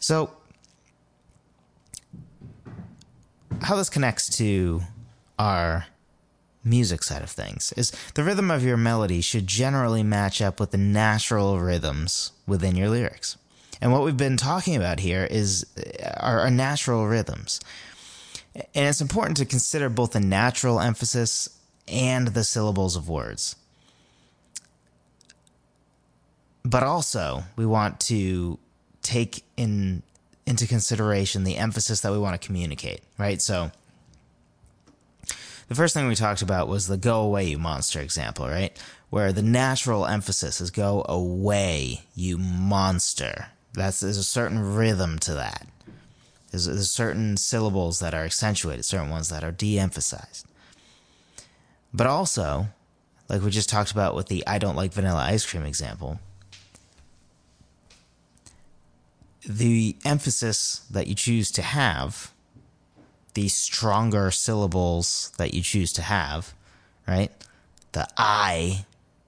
So, 0.00 0.32
how 3.62 3.76
this 3.76 3.88
connects 3.88 4.28
to 4.38 4.82
our 5.38 5.86
music 6.64 7.04
side 7.04 7.22
of 7.22 7.30
things 7.30 7.72
is 7.76 7.92
the 8.14 8.24
rhythm 8.24 8.50
of 8.50 8.64
your 8.64 8.76
melody 8.76 9.20
should 9.20 9.46
generally 9.46 10.02
match 10.02 10.42
up 10.42 10.58
with 10.58 10.72
the 10.72 10.78
natural 10.78 11.60
rhythms 11.60 12.32
within 12.48 12.74
your 12.74 12.88
lyrics. 12.88 13.36
And 13.80 13.92
what 13.92 14.02
we've 14.02 14.16
been 14.16 14.36
talking 14.36 14.76
about 14.76 15.00
here 15.00 15.24
is 15.24 15.66
uh, 15.76 16.10
our, 16.18 16.40
our 16.40 16.50
natural 16.50 17.06
rhythms. 17.06 17.60
And 18.54 18.88
it's 18.88 19.00
important 19.00 19.36
to 19.38 19.44
consider 19.44 19.88
both 19.88 20.12
the 20.12 20.20
natural 20.20 20.80
emphasis 20.80 21.48
and 21.88 22.28
the 22.28 22.44
syllables 22.44 22.96
of 22.96 23.08
words. 23.08 23.56
But 26.64 26.82
also, 26.82 27.44
we 27.54 27.66
want 27.66 28.00
to 28.00 28.58
take 29.02 29.44
in 29.56 30.02
into 30.46 30.66
consideration 30.66 31.44
the 31.44 31.56
emphasis 31.56 32.00
that 32.00 32.12
we 32.12 32.18
want 32.18 32.40
to 32.40 32.44
communicate, 32.44 33.00
right? 33.18 33.42
So, 33.42 33.72
the 35.68 35.74
first 35.74 35.94
thing 35.94 36.06
we 36.06 36.14
talked 36.14 36.42
about 36.42 36.68
was 36.68 36.86
the 36.86 36.96
go 36.96 37.22
away, 37.22 37.44
you 37.44 37.58
monster 37.58 38.00
example, 38.00 38.48
right? 38.48 38.76
Where 39.10 39.32
the 39.32 39.42
natural 39.42 40.06
emphasis 40.06 40.60
is 40.60 40.70
go 40.70 41.04
away, 41.08 42.02
you 42.14 42.38
monster. 42.38 43.48
That's, 43.76 44.00
there's 44.00 44.16
a 44.16 44.24
certain 44.24 44.74
rhythm 44.74 45.18
to 45.20 45.34
that. 45.34 45.66
There's, 46.50 46.64
there's 46.64 46.90
certain 46.90 47.36
syllables 47.36 48.00
that 48.00 48.14
are 48.14 48.24
accentuated, 48.24 48.84
certain 48.84 49.10
ones 49.10 49.28
that 49.28 49.44
are 49.44 49.52
de 49.52 49.78
emphasized. 49.78 50.46
But 51.92 52.06
also, 52.06 52.68
like 53.28 53.42
we 53.42 53.50
just 53.50 53.68
talked 53.68 53.92
about 53.92 54.14
with 54.14 54.28
the 54.28 54.46
I 54.46 54.58
don't 54.58 54.76
like 54.76 54.92
vanilla 54.92 55.24
ice 55.24 55.44
cream 55.44 55.64
example, 55.64 56.20
the 59.46 59.96
emphasis 60.04 60.86
that 60.90 61.06
you 61.06 61.14
choose 61.14 61.50
to 61.52 61.62
have 61.62 62.32
the 63.34 63.48
stronger 63.48 64.30
syllables 64.30 65.32
that 65.36 65.52
you 65.52 65.60
choose 65.60 65.92
to 65.92 66.02
have, 66.02 66.54
right? 67.06 67.30
The 67.92 68.08
I 68.16 68.86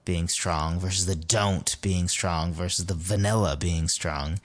being 0.09 0.27
strong 0.27 0.79
versus 0.79 1.05
the 1.05 1.13
don't 1.13 1.79
being 1.83 2.07
strong 2.07 2.51
versus 2.51 2.87
the 2.87 2.95
vanilla 2.95 3.55
being 3.55 3.87
strong, 3.87 4.39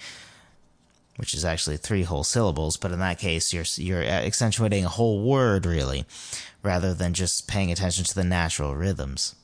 which 1.17 1.33
is 1.33 1.43
actually 1.43 1.79
three 1.79 2.03
whole 2.03 2.23
syllables, 2.23 2.77
but 2.77 2.93
in 2.93 2.99
that 2.99 3.19
case, 3.19 3.51
you're, 3.55 3.65
you're 3.77 4.03
accentuating 4.05 4.85
a 4.85 4.91
whole 4.91 5.23
word 5.23 5.65
really, 5.65 6.05
rather 6.63 6.93
than 6.93 7.15
just 7.15 7.49
paying 7.49 7.73
attention 7.73 8.05
to 8.05 8.15
the 8.15 8.23
natural 8.23 8.75
rhythms. 8.75 9.37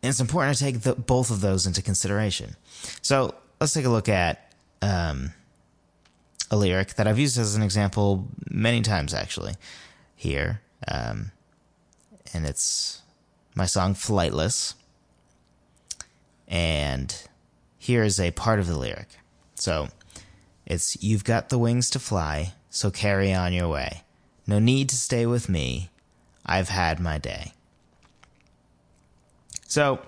And 0.00 0.10
it's 0.10 0.20
important 0.20 0.56
to 0.56 0.62
take 0.62 0.82
the, 0.82 0.94
both 0.94 1.28
of 1.32 1.40
those 1.40 1.66
into 1.66 1.82
consideration. 1.82 2.54
So 3.02 3.34
let's 3.60 3.72
take 3.72 3.84
a 3.84 3.90
look 3.90 4.08
at 4.08 4.54
um, 4.80 5.32
a 6.52 6.56
lyric 6.56 6.94
that 6.94 7.08
I've 7.08 7.18
used 7.18 7.36
as 7.36 7.56
an 7.56 7.64
example 7.64 8.28
many 8.48 8.80
times 8.82 9.12
actually 9.12 9.54
here. 10.14 10.60
Um, 10.86 11.32
and 12.32 12.46
it's 12.46 13.02
my 13.60 13.66
song 13.66 13.92
Flightless. 13.92 14.72
And 16.48 17.14
here 17.76 18.02
is 18.02 18.18
a 18.18 18.30
part 18.30 18.58
of 18.58 18.66
the 18.66 18.78
lyric. 18.78 19.18
So 19.54 19.88
it's 20.64 20.96
You've 21.02 21.24
got 21.24 21.50
the 21.50 21.58
wings 21.58 21.90
to 21.90 21.98
fly, 21.98 22.54
so 22.70 22.90
carry 22.90 23.34
on 23.34 23.52
your 23.52 23.68
way. 23.68 24.02
No 24.46 24.60
need 24.60 24.88
to 24.88 24.96
stay 24.96 25.26
with 25.26 25.50
me. 25.50 25.90
I've 26.46 26.70
had 26.70 27.00
my 27.00 27.18
day. 27.18 27.52
So, 29.66 30.00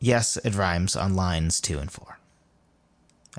yes, 0.00 0.38
it 0.38 0.56
rhymes 0.56 0.96
on 0.96 1.14
lines 1.14 1.60
two 1.60 1.78
and 1.78 1.90
four. 1.90 2.18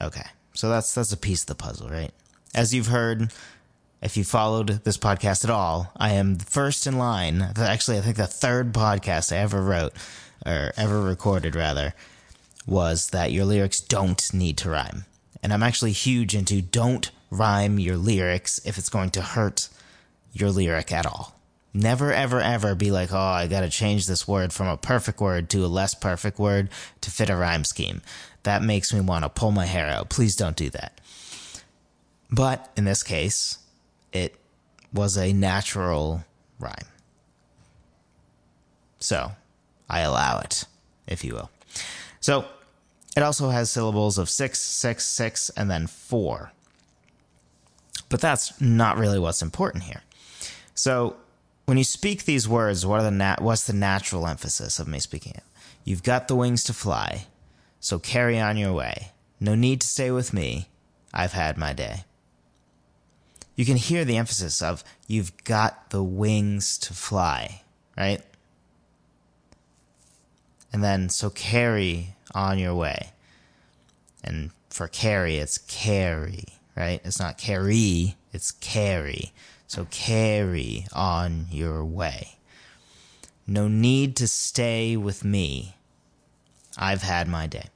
Okay. 0.01 0.25
So 0.53 0.69
that's 0.69 0.95
that's 0.95 1.11
a 1.11 1.17
piece 1.17 1.41
of 1.41 1.47
the 1.47 1.55
puzzle, 1.55 1.89
right? 1.89 2.13
As 2.55 2.73
you've 2.73 2.87
heard, 2.87 3.33
if 4.01 4.17
you 4.17 4.23
followed 4.23 4.83
this 4.83 4.97
podcast 4.97 5.43
at 5.43 5.49
all, 5.49 5.91
I 5.95 6.13
am 6.13 6.37
first 6.37 6.87
in 6.87 6.97
line. 6.97 7.41
Actually, 7.57 7.97
I 7.97 8.01
think 8.01 8.17
the 8.17 8.27
third 8.27 8.73
podcast 8.73 9.31
I 9.31 9.39
ever 9.39 9.61
wrote 9.61 9.93
or 10.45 10.71
ever 10.75 11.01
recorded 11.01 11.55
rather 11.55 11.93
was 12.65 13.09
that 13.09 13.31
your 13.31 13.45
lyrics 13.45 13.79
don't 13.79 14.33
need 14.33 14.57
to 14.57 14.69
rhyme. 14.69 15.05
And 15.43 15.53
I'm 15.53 15.63
actually 15.63 15.91
huge 15.91 16.35
into 16.35 16.61
don't 16.61 17.11
rhyme 17.29 17.79
your 17.79 17.97
lyrics 17.97 18.59
if 18.65 18.77
it's 18.77 18.89
going 18.89 19.11
to 19.11 19.21
hurt 19.21 19.69
your 20.33 20.51
lyric 20.51 20.91
at 20.91 21.05
all. 21.05 21.39
Never, 21.73 22.11
ever, 22.11 22.41
ever 22.41 22.75
be 22.75 22.91
like, 22.91 23.13
oh, 23.13 23.17
I 23.17 23.47
gotta 23.47 23.69
change 23.69 24.05
this 24.05 24.27
word 24.27 24.51
from 24.51 24.67
a 24.67 24.77
perfect 24.77 25.21
word 25.21 25.49
to 25.51 25.65
a 25.65 25.67
less 25.67 25.93
perfect 25.93 26.37
word 26.37 26.69
to 26.99 27.11
fit 27.11 27.29
a 27.29 27.35
rhyme 27.35 27.63
scheme 27.63 28.01
that 28.43 28.63
makes 28.63 28.93
me 28.93 29.01
want 29.01 29.23
to 29.23 29.29
pull 29.29 29.51
my 29.51 29.65
hair 29.65 29.87
out. 29.87 30.09
Please 30.09 30.35
don't 30.35 30.55
do 30.55 30.69
that. 30.71 30.99
But 32.31 32.71
in 32.75 32.85
this 32.85 33.03
case, 33.03 33.59
it 34.11 34.35
was 34.93 35.17
a 35.17 35.33
natural 35.33 36.23
rhyme. 36.59 36.87
So 38.99 39.31
I 39.89 40.01
allow 40.01 40.39
it, 40.39 40.65
if 41.07 41.23
you 41.23 41.33
will. 41.33 41.49
So 42.19 42.45
it 43.15 43.23
also 43.23 43.49
has 43.49 43.69
syllables 43.69 44.17
of 44.17 44.29
six, 44.29 44.59
six, 44.59 45.05
six, 45.05 45.49
and 45.51 45.69
then 45.69 45.87
four. 45.87 46.51
But 48.09 48.21
that's 48.21 48.59
not 48.61 48.97
really 48.97 49.19
what's 49.19 49.41
important 49.41 49.83
here. 49.83 50.01
So 50.75 51.15
when 51.65 51.77
you 51.77 51.83
speak 51.83 52.25
these 52.25 52.47
words, 52.47 52.85
what 52.85 52.99
are 52.99 53.03
the 53.03 53.11
nat- 53.11 53.41
what's 53.41 53.65
the 53.65 53.73
natural 53.73 54.27
emphasis 54.27 54.79
of 54.79 54.87
me 54.87 54.99
speaking 54.99 55.33
it? 55.35 55.43
You've 55.83 56.03
got 56.03 56.27
the 56.27 56.35
wings 56.35 56.63
to 56.65 56.73
fly. 56.73 57.27
So 57.79 57.97
carry 57.97 58.39
on 58.39 58.57
your 58.57 58.73
way. 58.73 59.11
No 59.39 59.55
need 59.55 59.81
to 59.81 59.87
stay 59.87 60.11
with 60.11 60.33
me. 60.33 60.67
I've 61.13 61.33
had 61.33 61.57
my 61.57 61.73
day. 61.73 62.03
You 63.55 63.65
can 63.65 63.77
hear 63.77 64.05
the 64.05 64.17
emphasis 64.17 64.61
of 64.61 64.83
you've 65.07 65.43
got 65.43 65.89
the 65.89 66.03
wings 66.03 66.77
to 66.79 66.93
fly, 66.93 67.61
right? 67.97 68.21
And 70.73 70.83
then, 70.83 71.09
so 71.09 71.29
carry 71.29 72.15
on 72.33 72.57
your 72.57 72.73
way. 72.73 73.11
And 74.23 74.51
for 74.69 74.87
carry, 74.87 75.37
it's 75.37 75.57
carry, 75.57 76.45
right? 76.75 77.01
It's 77.03 77.19
not 77.19 77.37
carry, 77.37 78.15
it's 78.31 78.51
carry. 78.51 79.33
So 79.67 79.87
carry 79.91 80.87
on 80.93 81.47
your 81.51 81.83
way. 81.83 82.37
No 83.45 83.67
need 83.67 84.15
to 84.17 84.27
stay 84.27 84.95
with 84.95 85.25
me. 85.25 85.75
I've 86.77 87.01
had 87.01 87.27
my 87.27 87.47
day. 87.47 87.67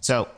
So, 0.00 0.28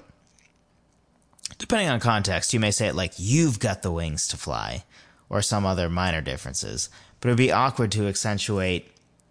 depending 1.62 1.88
on 1.88 2.00
context, 2.00 2.52
you 2.52 2.61
may 2.61 2.73
say 2.73 2.88
it 2.88 2.95
like, 2.95 3.12
you've 3.16 3.61
got 3.61 3.83
the 3.83 3.92
wings 3.92 4.26
to 4.28 4.37
fly, 4.37 4.85
or 5.31 5.40
some 5.40 5.64
other 5.64 5.88
minor 5.88 6.21
differences. 6.21 6.90
But 7.21 7.28
it 7.28 7.31
would 7.31 7.38
be 7.38 7.52
awkward 7.52 7.92
to 7.92 8.09
accentuate 8.09 8.90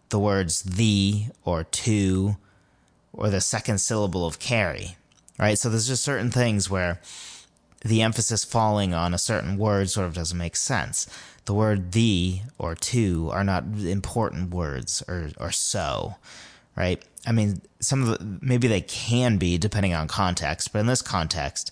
the 0.10 0.18
words 0.18 0.64
the 0.64 1.26
or 1.44 1.66
to 1.66 2.38
or 3.12 3.30
the 3.30 3.42
second 3.42 3.80
syllable 3.80 4.26
of 4.26 4.40
carry, 4.40 4.96
right? 5.38 5.60
So 5.60 5.70
there's 5.70 5.88
just 5.88 6.06
certain 6.06 6.32
things 6.32 6.70
where 6.70 7.02
the 7.82 8.02
emphasis 8.02 8.46
falling 8.46 8.94
on 8.94 9.14
a 9.14 9.18
certain 9.18 9.58
word 9.58 9.90
sort 9.90 10.08
of 10.08 10.14
doesn't 10.14 10.38
make 10.38 10.56
sense. 10.56 11.08
The 11.46 11.54
word 11.54 11.92
the 11.92 12.40
or 12.58 12.76
to 12.76 13.30
are 13.34 13.44
not 13.44 13.66
important 13.78 14.54
words 14.54 15.04
or, 15.08 15.32
or 15.38 15.52
so 15.52 16.16
right? 16.76 17.04
I 17.26 17.32
mean, 17.32 17.62
some 17.80 18.02
of 18.02 18.08
the, 18.08 18.40
maybe 18.42 18.68
they 18.68 18.82
can 18.82 19.38
be 19.38 19.58
depending 19.58 19.94
on 19.94 20.08
context, 20.08 20.74
but 20.74 20.80
in 20.80 20.88
this 20.88 21.02
context, 21.02 21.72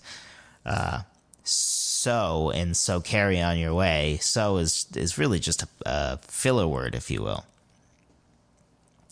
uh, 0.64 1.02
so 1.42 2.50
and 2.50 2.76
so 2.76 3.00
carry 3.00 3.40
on 3.40 3.58
your 3.58 3.74
way. 3.74 4.18
So 4.20 4.58
is 4.58 4.86
is 4.94 5.18
really 5.18 5.38
just 5.38 5.62
a, 5.62 5.68
a 5.86 6.18
filler 6.18 6.66
word, 6.66 6.94
if 6.94 7.10
you 7.10 7.22
will. 7.22 7.44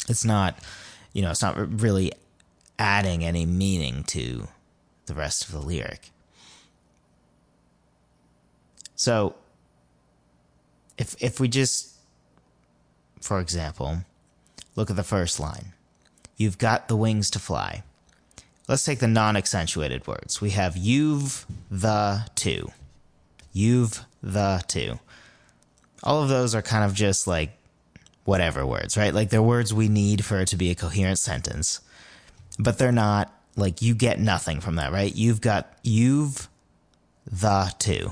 It's 0.09 0.25
not, 0.25 0.59
you 1.13 1.23
know, 1.23 1.31
it's 1.31 1.43
not 1.43 1.81
really 1.81 2.13
adding 2.79 3.25
any 3.25 3.45
meaning 3.45 4.05
to 4.05 4.49
the 5.07 5.15
rest 5.15 5.47
of 5.47 5.53
the 5.53 5.61
lyric. 5.61 6.11
So, 8.95 9.35
if 10.97 11.15
if 11.23 11.41
we 11.41 11.49
just, 11.49 11.95
for 13.21 13.41
example, 13.41 13.99
look 14.77 14.91
at 14.91 14.97
the 14.97 15.05
first 15.05 15.39
line. 15.39 15.73
You've 16.37 16.59
got 16.59 16.89
the 16.89 16.97
wings 16.97 17.31
to 17.31 17.39
fly. 17.39 17.83
Let's 18.69 18.85
take 18.85 18.99
the 18.99 19.09
non 19.09 19.37
accentuated 19.37 20.07
words. 20.07 20.41
We 20.41 20.51
have 20.51 20.77
you've 20.77 21.47
the 21.71 22.27
to. 22.37 22.71
You've 23.53 24.05
the 24.23 24.63
to. 24.69 25.01
All 26.03 26.23
of 26.23 26.29
those 26.29 26.55
are 26.55 26.63
kind 26.63 26.85
of 26.85 26.95
just 26.95 27.27
like 27.27 27.59
whatever 28.25 28.67
words, 28.67 28.97
right? 28.97 29.15
Like 29.15 29.31
they're 29.31 29.43
words 29.43 29.73
we 29.73 29.89
need 29.89 30.23
for 30.25 30.41
it 30.41 30.49
to 30.49 30.57
be 30.57 30.71
a 30.71 30.75
coherent 30.75 31.19
sentence, 31.19 31.81
but 32.59 32.77
they're 32.79 32.93
not 32.93 33.33
like 33.57 33.81
you 33.81 33.95
get 33.95 34.21
nothing 34.21 34.61
from 34.61 34.77
that, 34.77 34.93
right? 34.93 35.15
You've 35.17 35.41
got 35.41 35.73
you've 35.83 36.49
the 37.27 37.73
to. 37.81 38.11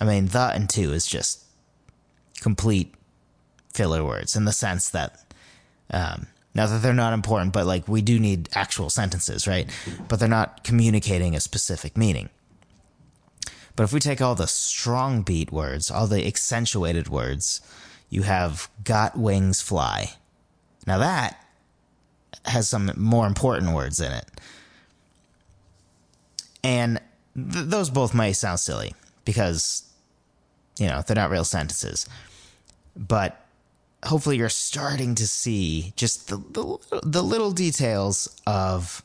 I 0.00 0.04
mean, 0.04 0.26
the 0.26 0.50
and 0.52 0.68
to 0.70 0.92
is 0.92 1.06
just 1.06 1.44
complete 2.40 2.94
filler 3.72 4.04
words 4.04 4.34
in 4.34 4.46
the 4.46 4.52
sense 4.52 4.88
that, 4.90 5.32
um, 5.90 6.26
not 6.54 6.68
that 6.68 6.82
they're 6.82 6.92
not 6.92 7.12
important, 7.12 7.52
but 7.52 7.66
like 7.66 7.86
we 7.86 8.02
do 8.02 8.18
need 8.18 8.48
actual 8.54 8.90
sentences, 8.90 9.46
right? 9.46 9.68
But 10.08 10.18
they're 10.18 10.28
not 10.28 10.64
communicating 10.64 11.34
a 11.34 11.40
specific 11.40 11.96
meaning. 11.96 12.28
But 13.76 13.84
if 13.84 13.92
we 13.92 14.00
take 14.00 14.20
all 14.20 14.34
the 14.34 14.46
strong 14.46 15.22
beat 15.22 15.52
words, 15.52 15.90
all 15.90 16.06
the 16.06 16.26
accentuated 16.26 17.08
words, 17.08 17.60
you 18.08 18.22
have 18.22 18.68
got 18.82 19.16
wings 19.16 19.60
fly. 19.60 20.12
Now 20.86 20.98
that 20.98 21.44
has 22.44 22.68
some 22.68 22.90
more 22.96 23.26
important 23.26 23.74
words 23.74 24.00
in 24.00 24.12
it. 24.12 24.26
And 26.62 27.00
th- 27.34 27.66
those 27.66 27.90
both 27.90 28.14
may 28.14 28.32
sound 28.32 28.60
silly 28.60 28.94
because, 29.24 29.84
you 30.78 30.86
know, 30.86 31.02
they're 31.06 31.14
not 31.14 31.30
real 31.30 31.44
sentences. 31.44 32.08
But 32.96 33.44
hopefully 34.04 34.36
you're 34.36 34.48
starting 34.48 35.14
to 35.16 35.26
see 35.26 35.92
just 35.96 36.28
the, 36.28 36.36
the, 36.36 37.00
the 37.02 37.22
little 37.22 37.50
details 37.50 38.40
of 38.46 39.02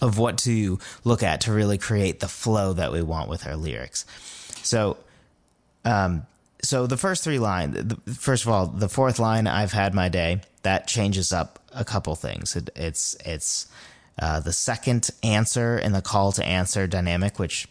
of 0.00 0.16
what 0.18 0.38
to 0.38 0.78
look 1.04 1.22
at 1.22 1.42
to 1.42 1.52
really 1.52 1.76
create 1.76 2.20
the 2.20 2.28
flow 2.28 2.72
that 2.72 2.90
we 2.90 3.02
want 3.02 3.28
with 3.28 3.46
our 3.46 3.56
lyrics. 3.56 4.06
So, 4.62 4.96
um, 5.84 6.26
so 6.62 6.86
the 6.86 6.96
first 6.96 7.22
three 7.22 7.38
lines, 7.38 7.94
first 8.16 8.44
of 8.44 8.50
all, 8.50 8.66
the 8.66 8.88
fourth 8.88 9.18
line, 9.18 9.46
I've 9.46 9.72
had 9.72 9.92
my 9.92 10.08
day, 10.08 10.40
that 10.62 10.86
changes 10.86 11.32
up 11.34 11.58
a 11.74 11.84
couple 11.84 12.14
things. 12.14 12.56
It, 12.56 12.70
it's, 12.76 13.14
it's, 13.26 13.66
uh, 14.18 14.40
the 14.40 14.52
second 14.52 15.10
answer 15.22 15.78
in 15.78 15.92
the 15.92 16.02
call 16.02 16.32
to 16.32 16.44
answer 16.44 16.86
dynamic, 16.86 17.38
which 17.38 17.68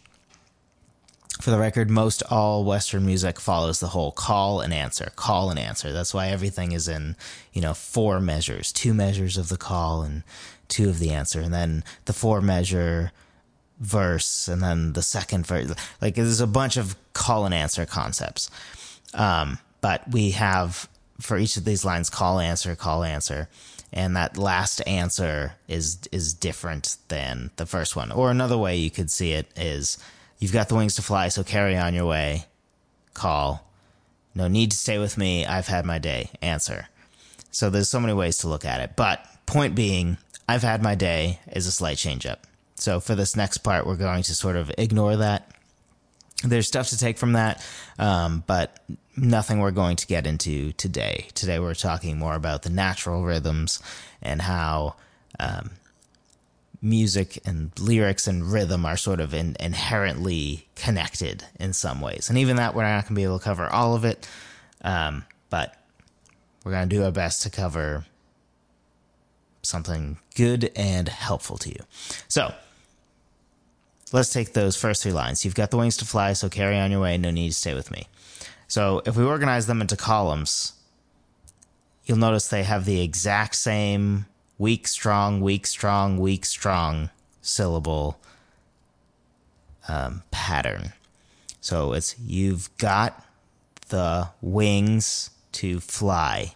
for 1.42 1.52
the 1.52 1.60
record, 1.60 1.90
most 1.90 2.22
all 2.30 2.66
Western 2.66 3.06
music 3.06 3.40
follows 3.40 3.80
the 3.80 3.88
whole 3.88 4.12
call 4.12 4.60
and 4.60 4.74
answer, 4.74 5.12
call 5.16 5.50
and 5.50 5.58
answer. 5.58 5.94
That's 5.94 6.14
why 6.14 6.28
everything 6.28 6.74
is 6.74 6.88
in, 6.88 7.16
you 7.54 7.62
know, 7.62 7.74
four 7.74 8.20
measures, 8.20 8.74
two 8.74 8.94
measures 8.94 9.38
of 9.38 9.48
the 9.48 9.58
call 9.58 10.02
and 10.02 10.24
two 10.68 10.90
of 10.90 11.00
the 11.00 11.12
answer, 11.12 11.40
and 11.40 11.54
then 11.54 11.84
the 12.06 12.14
four 12.14 12.42
measure 12.42 13.12
verse, 13.80 14.50
and 14.50 14.62
then 14.62 14.94
the 14.94 15.02
second 15.02 15.48
verse. 15.48 15.74
Like 16.02 16.16
there's 16.16 16.42
a 16.42 16.48
bunch 16.48 16.76
of 16.76 16.98
call 17.14 17.46
and 17.46 17.54
answer 17.54 17.86
concepts. 17.86 18.52
Um, 19.14 19.60
but 19.82 20.10
we 20.12 20.32
have 20.32 20.90
for 21.22 21.38
each 21.38 21.58
of 21.58 21.66
these 21.66 21.86
lines, 21.86 22.10
call 22.10 22.40
answer, 22.40 22.76
call 22.76 23.04
answer. 23.04 23.50
And 23.92 24.16
that 24.16 24.38
last 24.38 24.82
answer 24.88 25.56
is, 25.68 26.00
is 26.12 26.34
different 26.34 26.98
than 27.08 27.52
the 27.56 27.66
first 27.66 27.96
one. 27.96 28.12
Or 28.12 28.30
another 28.30 28.58
way 28.58 28.78
you 28.78 28.92
could 28.92 29.10
see 29.10 29.32
it 29.32 29.48
is, 29.56 29.98
You've 30.40 30.54
got 30.54 30.70
the 30.70 30.76
wings 30.76 30.96
to 30.96 31.02
fly, 31.02 31.28
so 31.28 31.44
carry 31.44 31.78
on 31.78 31.94
your 31.94 32.06
way. 32.06 32.46
Call. 33.14 33.66
No 34.34 34.48
need 34.48 34.72
to 34.72 34.78
stay 34.78 34.98
with 34.98 35.18
me. 35.18 35.46
I've 35.46 35.68
had 35.68 35.86
my 35.86 36.00
day. 36.00 36.30
Answer. 36.42 36.88
So 37.52 37.70
there's 37.70 37.90
so 37.90 38.00
many 38.00 38.14
ways 38.14 38.38
to 38.40 38.48
look 38.48 38.64
at 38.64 38.80
it. 38.80 38.92
But 38.96 39.26
point 39.46 39.76
being, 39.76 40.18
I've 40.48 40.62
had 40.62 40.82
my 40.82 40.96
day 40.96 41.40
is 41.52 41.68
a 41.68 41.72
slight 41.72 41.98
change 41.98 42.26
up. 42.26 42.48
So 42.76 43.00
for 43.00 43.16
this 43.16 43.36
next 43.36 43.58
part, 43.60 43.86
we're 43.86 43.98
going 43.98 44.24
to 44.24 44.36
sort 44.36 44.56
of 44.56 44.72
ignore 44.78 45.18
that. 45.18 45.52
There's 46.44 46.68
stuff 46.68 46.90
to 46.90 46.98
take 46.98 47.18
from 47.18 47.34
that, 47.34 47.66
um, 47.98 48.46
but 48.48 48.80
nothing 49.18 49.60
we're 49.60 49.72
going 49.72 49.98
to 49.98 50.08
get 50.08 50.26
into 50.26 50.72
today. 50.74 51.28
Today 51.34 51.60
we're 51.60 51.74
talking 51.74 52.18
more 52.18 52.36
about 52.36 52.64
the 52.64 52.70
natural 52.70 53.24
rhythms 53.24 53.82
and 54.22 54.42
how 54.42 54.96
um, 55.38 55.72
music 56.82 57.40
and 57.46 57.72
lyrics 57.80 58.28
and 58.28 58.52
rhythm 58.52 58.86
are 58.86 58.98
sort 58.98 59.20
of 59.20 59.34
in, 59.34 59.56
inherently 59.60 60.68
connected 60.76 61.44
in 61.60 61.74
some 61.74 62.00
ways. 62.02 62.30
And 62.30 62.38
even 62.38 62.56
that, 62.56 62.74
we're 62.74 62.84
not 62.84 63.04
going 63.04 63.08
to 63.08 63.14
be 63.14 63.24
able 63.24 63.40
to 63.40 63.44
cover 63.44 63.68
all 63.68 63.96
of 63.96 64.06
it. 64.06 64.28
Um, 64.82 65.26
but 65.50 65.76
we're 66.64 66.72
going 66.72 66.88
to 66.88 66.96
do 66.96 67.04
our 67.04 67.12
best 67.12 67.44
to 67.44 67.50
cover 67.50 68.06
something 69.62 70.18
good 70.36 70.72
and 70.76 71.10
helpful 71.10 71.58
to 71.58 71.70
you. 71.70 71.84
So 72.28 72.54
let's 74.14 74.32
take 74.32 74.54
those 74.54 74.78
first 74.78 75.04
three 75.04 75.12
lines. 75.12 75.44
You've 75.44 75.56
got 75.56 75.72
the 75.72 75.78
wings 75.78 75.98
to 75.98 76.06
fly, 76.06 76.34
so 76.34 76.50
carry 76.50 76.78
on 76.78 76.92
your 76.92 77.02
way. 77.02 77.18
No 77.18 77.32
need 77.32 77.50
to 77.50 77.56
stay 77.56 77.74
with 77.74 77.92
me. 77.92 78.08
So 78.68 79.02
if 79.06 79.18
we 79.18 79.24
organize 79.24 79.68
them 79.68 79.82
into 79.82 79.98
columns, 79.98 80.74
you'll 82.06 82.18
notice 82.18 82.48
they 82.48 82.64
have 82.64 82.86
the 82.86 83.02
exact 83.02 83.56
same 83.56 84.26
weak, 84.60 84.88
strong, 84.88 85.42
weak, 85.42 85.66
strong, 85.66 86.20
weak, 86.20 86.46
strong 86.46 87.10
syllable 87.42 88.20
um, 89.88 90.22
pattern. 90.30 90.94
So 91.62 91.94
it's 91.94 92.18
you've 92.20 92.70
got 92.78 93.26
the 93.88 94.30
wings 94.42 95.32
to 95.54 95.80
fly. 95.80 96.54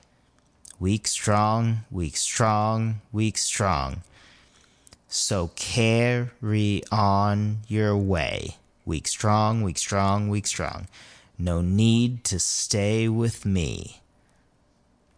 Weak, 0.80 1.08
strong, 1.08 1.86
weak, 1.89 2.18
strong, 2.18 3.02
weak, 3.12 3.38
strong. 3.38 4.04
So 5.08 5.52
carry 5.56 6.84
on 6.92 7.60
your 7.68 7.96
way. 7.96 8.58
Weak, 8.86 9.08
strong, 9.08 9.62
weak, 9.62 9.78
strong, 9.78 10.28
weak, 10.28 10.46
strong. 10.46 10.88
No 11.39 11.62
need 11.62 12.24
to 12.26 12.39
stay 12.39 13.08
with 13.08 13.46
me. 13.46 14.02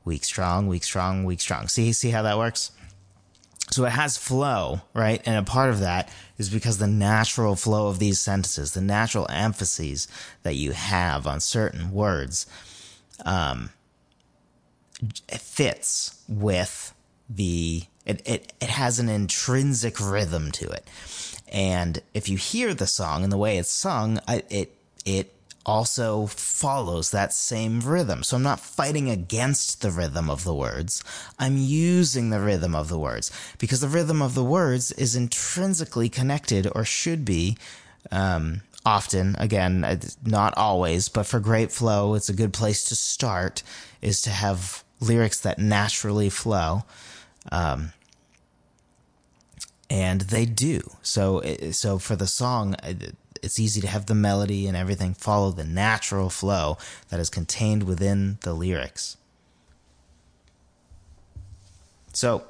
Weak, 0.06 0.24
strong, 0.24 0.68
weak, 0.68 0.84
strong, 0.84 1.26
weak, 1.26 1.42
strong. 1.42 1.68
See, 1.68 1.92
see 1.92 2.12
how 2.12 2.22
that 2.22 2.38
works? 2.38 2.72
So 3.72 3.84
it 3.86 3.92
has 3.92 4.18
flow, 4.18 4.82
right? 4.94 5.22
And 5.26 5.36
a 5.36 5.44
part 5.44 5.72
of 5.72 5.80
that 5.80 6.10
is 6.38 6.50
because 6.50 6.78
the 6.78 6.88
natural 6.88 7.56
flow 7.56 7.88
of 7.88 7.98
these 7.98 8.20
sentences, 8.20 8.74
the 8.74 8.82
natural 8.82 9.26
emphases 9.30 10.08
that 10.44 10.54
you 10.54 10.72
have 10.72 11.26
on 11.26 11.40
certain 11.40 11.92
words, 11.92 12.46
um, 13.26 13.72
fits 15.28 16.22
with 16.30 16.94
the, 17.28 17.84
it, 18.06 18.22
it, 18.26 18.54
it 18.62 18.70
has 18.70 19.00
an 19.00 19.10
intrinsic 19.10 20.00
rhythm 20.00 20.52
to 20.52 20.70
it. 20.70 20.86
And 21.52 22.02
if 22.14 22.30
you 22.30 22.38
hear 22.38 22.74
the 22.74 22.88
song 22.88 23.24
and 23.24 23.32
the 23.32 23.38
way 23.38 23.58
it's 23.58 23.72
sung, 23.72 24.20
it, 24.28 24.72
it 25.06 25.35
also 25.66 26.28
follows 26.28 27.12
that 27.12 27.34
same 27.34 27.82
rhythm. 27.82 28.24
So 28.24 28.38
I'm 28.38 28.44
not 28.44 28.60
fighting 28.60 29.10
against 29.10 29.82
the 29.82 29.92
rhythm 29.92 30.30
of 30.30 30.44
the 30.44 30.54
words. 30.54 31.04
I'm 31.40 31.58
using 31.58 32.30
the 32.30 32.40
rhythm 32.40 32.76
of 32.76 32.88
the 32.88 33.00
words 33.00 33.32
because 33.58 33.82
the 33.82 33.88
rhythm 33.88 34.22
of 34.22 34.36
the 34.36 34.44
words 34.44 34.92
is 34.92 35.16
intrinsically 35.16 36.10
connected 36.10 36.68
or 36.76 36.86
should 36.86 37.26
be, 37.26 37.58
um, 38.12 38.62
often, 38.86 39.36
again, 39.40 40.00
not 40.24 40.54
always, 40.56 41.10
but 41.10 41.26
for 41.26 41.40
great 41.40 41.72
flow, 41.72 42.14
it's 42.14 42.30
a 42.30 42.34
good 42.34 42.54
place 42.54 42.84
to 42.86 42.96
start 42.96 43.64
is 44.02 44.22
to 44.22 44.30
have 44.30 44.84
lyrics 45.00 45.40
that 45.40 45.58
naturally 45.58 46.30
flow. 46.30 46.84
Um, 47.52 47.94
and 49.90 50.22
they 50.22 50.46
do. 50.46 50.82
So, 51.02 51.42
so 51.72 52.00
for 52.00 52.16
the 52.16 52.28
song, 52.28 52.76
it's 53.46 53.60
easy 53.60 53.80
to 53.82 53.88
have 53.88 54.08
the 54.08 54.16
melody 54.16 54.68
and 54.68 54.76
everything 54.76 55.14
follow 55.14 55.52
the 55.52 55.64
natural 55.64 56.30
flow 56.30 56.78
that 57.10 57.20
is 57.20 57.30
contained 57.30 57.84
within 57.84 58.40
the 58.42 58.54
lyrics. 58.54 59.18
So, 62.12 62.44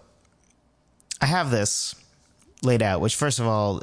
I 1.22 1.26
have 1.26 1.52
this 1.52 1.96
laid 2.62 2.82
out, 2.82 3.02
which, 3.02 3.16
first 3.16 3.40
of 3.40 3.48
all, 3.48 3.82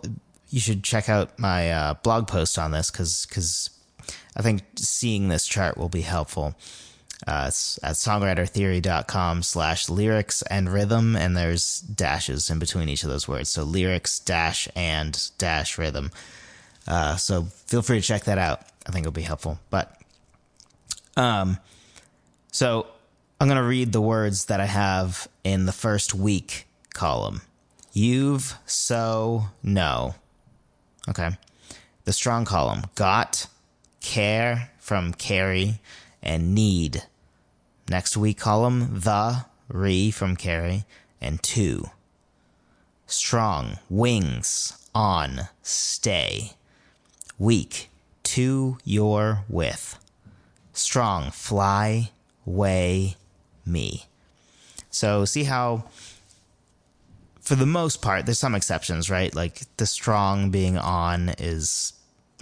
you 0.48 0.60
should 0.60 0.82
check 0.82 1.08
out 1.08 1.38
my 1.38 1.70
uh, 1.70 1.94
blog 1.94 2.28
post 2.28 2.58
on 2.58 2.72
this 2.72 2.90
because 2.90 3.26
because 3.26 3.70
I 4.36 4.42
think 4.42 4.62
seeing 4.76 5.28
this 5.28 5.46
chart 5.46 5.76
will 5.76 5.88
be 5.88 6.02
helpful. 6.02 6.54
Uh, 7.26 7.44
it's 7.48 7.78
at 7.84 7.94
songwritertheory.com 7.94 9.42
slash 9.42 9.88
lyrics 9.88 10.42
and 10.42 10.72
rhythm, 10.72 11.14
and 11.14 11.36
there's 11.36 11.80
dashes 11.80 12.50
in 12.50 12.58
between 12.58 12.88
each 12.88 13.04
of 13.04 13.10
those 13.10 13.28
words. 13.28 13.48
So 13.48 13.62
lyrics 13.62 14.18
dash 14.18 14.68
and 14.74 15.30
dash 15.38 15.78
rhythm. 15.78 16.10
Uh, 16.86 17.16
so 17.16 17.44
feel 17.44 17.82
free 17.82 18.00
to 18.00 18.06
check 18.06 18.24
that 18.24 18.38
out. 18.38 18.62
I 18.86 18.90
think 18.90 19.04
it'll 19.04 19.12
be 19.12 19.22
helpful. 19.22 19.58
But, 19.70 19.96
um, 21.16 21.58
so 22.50 22.86
I'm 23.40 23.48
going 23.48 23.60
to 23.60 23.66
read 23.66 23.92
the 23.92 24.00
words 24.00 24.46
that 24.46 24.60
I 24.60 24.66
have 24.66 25.28
in 25.44 25.66
the 25.66 25.72
first 25.72 26.14
weak 26.14 26.66
column. 26.92 27.42
You've, 27.92 28.56
so, 28.66 29.44
no. 29.62 30.14
Okay. 31.08 31.30
The 32.04 32.12
strong 32.12 32.44
column. 32.44 32.84
Got, 32.94 33.46
care 34.00 34.70
from 34.78 35.12
carry, 35.12 35.80
and 36.22 36.54
need. 36.54 37.04
Next 37.88 38.16
weak 38.16 38.38
column. 38.38 39.00
The, 39.00 39.44
re 39.68 40.10
from 40.10 40.36
carry, 40.36 40.84
and 41.20 41.42
to. 41.44 41.90
Strong. 43.06 43.78
Wings, 43.90 44.88
on, 44.94 45.42
stay 45.62 46.52
weak 47.42 47.90
to 48.22 48.78
your 48.84 49.44
with. 49.48 49.98
Strong, 50.72 51.32
fly, 51.32 52.10
way, 52.44 53.16
me. 53.66 54.06
So 54.90 55.24
see 55.24 55.44
how 55.44 55.84
for 57.40 57.56
the 57.56 57.66
most 57.66 58.00
part, 58.00 58.24
there's 58.24 58.38
some 58.38 58.54
exceptions, 58.54 59.10
right? 59.10 59.34
Like 59.34 59.62
the 59.76 59.86
strong 59.86 60.50
being 60.50 60.78
on 60.78 61.30
is, 61.38 61.92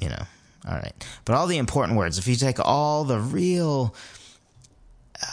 you 0.00 0.10
know, 0.10 0.22
all 0.68 0.74
right. 0.74 0.92
But 1.24 1.34
all 1.34 1.46
the 1.46 1.56
important 1.56 1.96
words, 1.96 2.18
if 2.18 2.28
you 2.28 2.36
take 2.36 2.60
all 2.60 3.04
the 3.04 3.18
real 3.18 3.94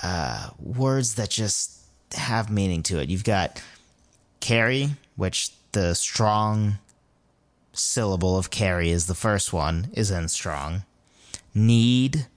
uh, 0.01 0.49
words 0.57 1.15
that 1.15 1.29
just 1.29 1.81
have 2.13 2.49
meaning 2.49 2.81
to 2.83 2.99
it, 2.99 3.09
you've 3.09 3.25
got 3.25 3.61
carry, 4.39 4.91
which 5.17 5.51
the 5.73 5.93
strong 5.93 6.77
syllable 7.77 8.37
of 8.37 8.49
carry 8.49 8.89
is 8.89 9.07
the 9.07 9.15
first 9.15 9.53
one, 9.53 9.89
is 9.93 10.11
in 10.11 10.27
strong. 10.27 10.83
Need, 11.53 12.27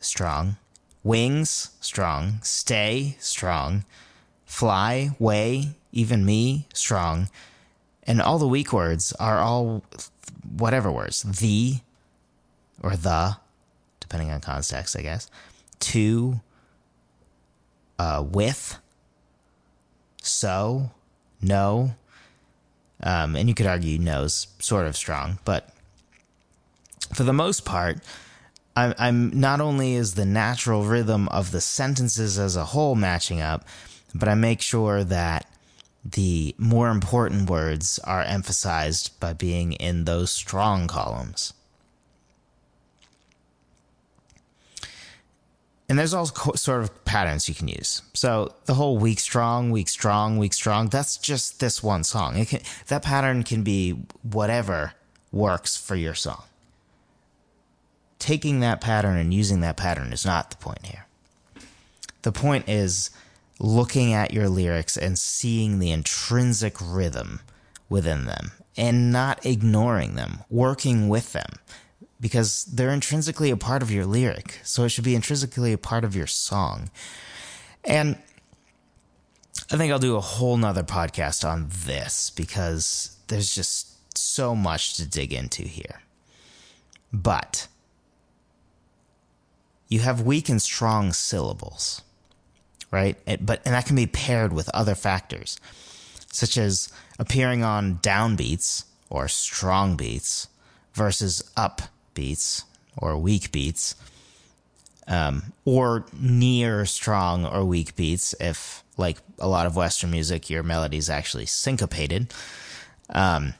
strong. 0.00 0.56
Wings, 1.02 1.70
strong. 1.80 2.40
Stay, 2.42 3.16
strong. 3.20 3.84
Fly, 4.44 5.10
way, 5.18 5.76
even 5.92 6.24
me, 6.24 6.66
strong. 6.74 7.28
And 8.04 8.20
all 8.20 8.38
the 8.38 8.48
weak 8.48 8.72
words 8.72 9.12
are 9.14 9.38
all 9.38 9.84
whatever 10.56 10.90
words. 10.90 11.22
The 11.22 11.80
or 12.82 12.96
the, 12.96 13.36
depending 14.00 14.30
on 14.30 14.40
context, 14.40 14.96
I 14.96 15.02
guess. 15.02 15.30
To, 15.80 16.40
uh, 17.98 18.24
with, 18.28 18.78
so, 20.22 20.90
no. 21.40 21.94
Um, 23.02 23.36
and 23.36 23.48
you 23.48 23.54
could 23.54 23.66
argue 23.66 23.98
no's 23.98 24.46
sort 24.58 24.86
of 24.86 24.96
strong, 24.96 25.38
but 25.44 25.68
for 27.14 27.24
the 27.24 27.32
most 27.32 27.64
part, 27.64 27.98
I'm, 28.74 28.94
I'm 28.98 29.38
not 29.38 29.60
only 29.60 29.94
is 29.94 30.14
the 30.14 30.26
natural 30.26 30.84
rhythm 30.84 31.28
of 31.28 31.50
the 31.50 31.60
sentences 31.60 32.38
as 32.38 32.56
a 32.56 32.64
whole 32.66 32.94
matching 32.94 33.40
up, 33.40 33.66
but 34.14 34.28
I 34.28 34.34
make 34.34 34.60
sure 34.60 35.04
that 35.04 35.46
the 36.04 36.54
more 36.58 36.88
important 36.88 37.50
words 37.50 37.98
are 38.00 38.22
emphasized 38.22 39.18
by 39.18 39.32
being 39.32 39.72
in 39.72 40.04
those 40.04 40.30
strong 40.30 40.86
columns. 40.86 41.52
And 45.88 45.98
there's 45.98 46.14
all 46.14 46.26
sort 46.26 46.82
of 46.82 47.04
patterns 47.04 47.48
you 47.48 47.54
can 47.54 47.68
use. 47.68 48.02
So 48.12 48.54
the 48.64 48.74
whole 48.74 48.98
weak 48.98 49.20
strong, 49.20 49.70
weak 49.70 49.88
strong, 49.88 50.36
weak 50.36 50.52
strong, 50.52 50.88
that's 50.88 51.16
just 51.16 51.60
this 51.60 51.82
one 51.82 52.02
song. 52.02 52.44
Can, 52.44 52.60
that 52.88 53.02
pattern 53.02 53.44
can 53.44 53.62
be 53.62 53.92
whatever 54.22 54.94
works 55.30 55.76
for 55.76 55.94
your 55.94 56.14
song. 56.14 56.42
Taking 58.18 58.60
that 58.60 58.80
pattern 58.80 59.16
and 59.16 59.32
using 59.32 59.60
that 59.60 59.76
pattern 59.76 60.12
is 60.12 60.26
not 60.26 60.50
the 60.50 60.56
point 60.56 60.86
here. 60.86 61.06
The 62.22 62.32
point 62.32 62.68
is 62.68 63.10
looking 63.60 64.12
at 64.12 64.32
your 64.32 64.48
lyrics 64.48 64.96
and 64.96 65.16
seeing 65.16 65.78
the 65.78 65.92
intrinsic 65.92 66.76
rhythm 66.82 67.40
within 67.88 68.24
them 68.24 68.50
and 68.76 69.12
not 69.12 69.46
ignoring 69.46 70.16
them, 70.16 70.40
working 70.50 71.08
with 71.08 71.32
them 71.32 71.52
because 72.20 72.64
they're 72.64 72.90
intrinsically 72.90 73.50
a 73.50 73.56
part 73.56 73.82
of 73.82 73.90
your 73.90 74.06
lyric. 74.06 74.60
So 74.62 74.84
it 74.84 74.90
should 74.90 75.04
be 75.04 75.14
intrinsically 75.14 75.72
a 75.72 75.78
part 75.78 76.04
of 76.04 76.16
your 76.16 76.26
song. 76.26 76.90
And 77.84 78.18
I 79.70 79.76
think 79.76 79.92
I'll 79.92 79.98
do 79.98 80.16
a 80.16 80.20
whole 80.20 80.56
nother 80.56 80.82
podcast 80.82 81.48
on 81.48 81.68
this 81.84 82.30
because 82.30 83.16
there's 83.28 83.54
just 83.54 84.16
so 84.16 84.54
much 84.54 84.96
to 84.96 85.06
dig 85.06 85.32
into 85.32 85.62
here. 85.62 86.02
But 87.12 87.68
you 89.88 90.00
have 90.00 90.20
weak 90.20 90.48
and 90.48 90.60
strong 90.60 91.12
syllables, 91.12 92.02
right? 92.90 93.16
It, 93.26 93.46
but 93.46 93.62
and 93.64 93.74
that 93.74 93.86
can 93.86 93.96
be 93.96 94.06
paired 94.06 94.52
with 94.52 94.68
other 94.70 94.94
factors, 94.94 95.58
such 96.32 96.56
as 96.56 96.92
appearing 97.18 97.62
on 97.62 97.98
downbeats 97.98 98.84
or 99.08 99.28
strong 99.28 99.96
beats 99.96 100.48
versus 100.92 101.42
up 101.56 101.82
beats 102.16 102.64
or 102.96 103.16
weak 103.16 103.52
beats, 103.52 103.94
um, 105.06 105.52
or 105.64 106.04
near 106.18 106.84
strong 106.84 107.46
or 107.46 107.64
weak 107.64 107.94
beats. 107.94 108.34
If, 108.40 108.82
like 108.96 109.18
a 109.38 109.46
lot 109.46 109.66
of 109.66 109.76
Western 109.76 110.10
music, 110.10 110.50
your 110.50 110.64
melody 110.64 110.96
is 110.96 111.08
actually 111.08 111.46
syncopated. 111.46 112.34
Um, 113.10 113.54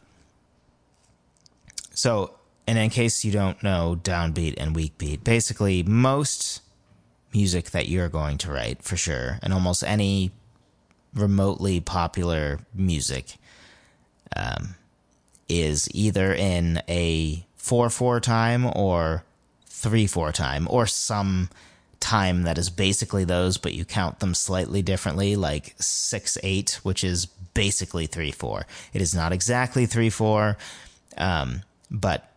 so, 1.94 2.34
and 2.66 2.76
in 2.76 2.90
case 2.90 3.24
you 3.24 3.30
don't 3.30 3.62
know 3.62 4.00
downbeat 4.02 4.54
and 4.58 4.74
weak 4.74 4.98
beat, 4.98 5.22
basically 5.22 5.84
most 5.84 6.62
music 7.32 7.70
that 7.70 7.88
you're 7.88 8.08
going 8.08 8.38
to 8.38 8.50
write 8.50 8.82
for 8.82 8.96
sure, 8.96 9.38
and 9.42 9.52
almost 9.52 9.84
any 9.84 10.32
remotely 11.14 11.80
popular 11.80 12.58
music, 12.74 13.36
um, 14.34 14.74
is 15.48 15.88
either 15.94 16.34
in 16.34 16.82
a 16.88 17.45
4 17.66 17.90
4 17.90 18.20
time 18.20 18.70
or 18.76 19.24
3 19.66 20.06
4 20.06 20.30
time 20.30 20.68
or 20.70 20.86
some 20.86 21.50
time 21.98 22.44
that 22.44 22.58
is 22.58 22.70
basically 22.70 23.24
those, 23.24 23.58
but 23.58 23.74
you 23.74 23.84
count 23.84 24.20
them 24.20 24.34
slightly 24.34 24.82
differently, 24.82 25.34
like 25.34 25.74
6 25.80 26.38
8, 26.44 26.78
which 26.84 27.02
is 27.02 27.26
basically 27.54 28.06
3 28.06 28.30
4. 28.30 28.66
It 28.92 29.02
is 29.02 29.16
not 29.16 29.32
exactly 29.32 29.84
3 29.84 30.10
4, 30.10 30.56
um, 31.18 31.62
but 31.90 32.30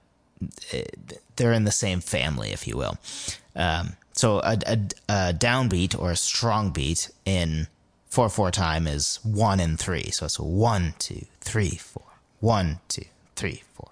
it, 0.72 1.22
they're 1.36 1.54
in 1.54 1.66
the 1.66 1.72
same 1.72 2.00
family, 2.00 2.50
if 2.50 2.68
you 2.68 2.76
will. 2.76 2.98
Um, 3.56 3.98
so 4.14 4.40
a, 4.40 4.58
a, 4.66 4.80
a 5.10 5.34
downbeat 5.34 5.98
or 5.98 6.10
a 6.10 6.16
strong 6.16 6.72
beat 6.72 7.12
in 7.24 7.68
4 8.08 8.30
4 8.30 8.50
time 8.50 8.88
is 8.88 9.20
1 9.22 9.60
and 9.60 9.78
3. 9.78 10.10
So 10.10 10.26
it's 10.26 10.40
1, 10.40 10.96
2, 10.98 11.26
3, 11.42 11.70
4. 11.70 12.04
1, 12.40 12.80
2, 12.88 13.02
3, 13.36 13.64
4. 13.76 13.89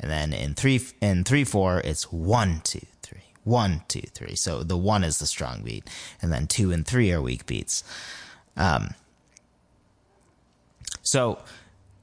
And 0.00 0.10
then 0.10 0.32
in 0.32 0.54
three 0.54 0.80
in 1.00 1.24
three 1.24 1.44
four, 1.44 1.80
it's 1.80 2.12
one 2.12 2.60
two 2.64 2.86
three 3.02 3.22
one 3.44 3.82
two 3.88 4.02
three. 4.12 4.34
So 4.34 4.62
the 4.62 4.76
one 4.76 5.04
is 5.04 5.18
the 5.18 5.26
strong 5.26 5.62
beat, 5.62 5.88
and 6.20 6.32
then 6.32 6.46
two 6.46 6.72
and 6.72 6.86
three 6.86 7.12
are 7.12 7.22
weak 7.22 7.46
beats. 7.46 7.84
Um, 8.56 8.94
so 11.02 11.38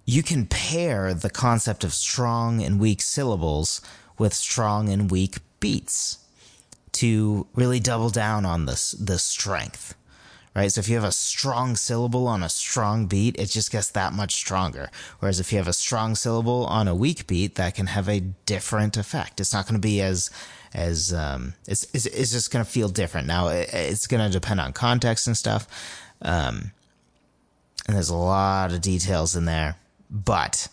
you 0.06 0.24
can 0.24 0.46
pair 0.46 1.14
the 1.14 1.30
concept 1.30 1.84
of 1.84 1.94
strong 1.94 2.62
and 2.62 2.80
weak 2.80 3.02
syllables 3.02 3.82
with 4.18 4.34
strong 4.34 4.90
and 4.90 5.10
weak 5.10 5.38
beats 5.60 6.20
to 6.94 7.48
really 7.56 7.80
double 7.80 8.10
down 8.10 8.46
on 8.46 8.66
this 8.66 8.92
the 8.92 9.18
strength 9.18 9.96
right? 10.56 10.72
So 10.72 10.80
if 10.80 10.90
you 10.90 10.96
have 10.96 11.04
a 11.04 11.12
strong 11.12 11.76
syllable 11.76 12.28
on 12.28 12.44
a 12.44 12.50
strong 12.50 13.06
beat, 13.06 13.38
it 13.40 13.50
just 13.50 13.72
gets 13.72 13.90
that 13.92 14.14
much 14.14 14.36
stronger. 14.36 14.90
Whereas 15.20 15.40
if 15.40 15.52
you 15.52 15.58
have 15.58 15.68
a 15.68 15.74
strong 15.74 16.16
syllable 16.16 16.66
on 16.66 16.88
a 16.88 16.96
weak 16.96 17.28
beat, 17.28 17.56
that 17.56 17.76
can 17.76 17.88
have 17.88 18.10
a 18.10 18.20
different 18.20 18.98
effect. 18.98 19.40
It's 19.40 19.54
not 19.54 19.66
going 19.66 19.80
to 19.80 19.88
be 19.88 20.02
as 20.02 20.30
as 20.74 21.14
um, 21.14 21.54
it's, 21.68 21.86
it's, 21.94 22.06
it's 22.06 22.32
just 22.32 22.50
going 22.50 22.64
to 22.64 22.72
feel 22.72 22.88
different. 22.88 23.28
Now 23.28 23.50
it, 23.50 23.70
it's 23.74 24.08
going 24.08 24.26
to 24.26 24.32
depend 24.32 24.62
on 24.62 24.72
context 24.72 25.28
and 25.28 25.36
stuff, 25.36 25.68
um, 26.22 26.72
and 27.88 27.96
there's 27.96 28.10
a 28.10 28.16
lot 28.16 28.72
of 28.72 28.82
details 28.82 29.36
in 29.36 29.46
there. 29.46 29.76
But 30.10 30.68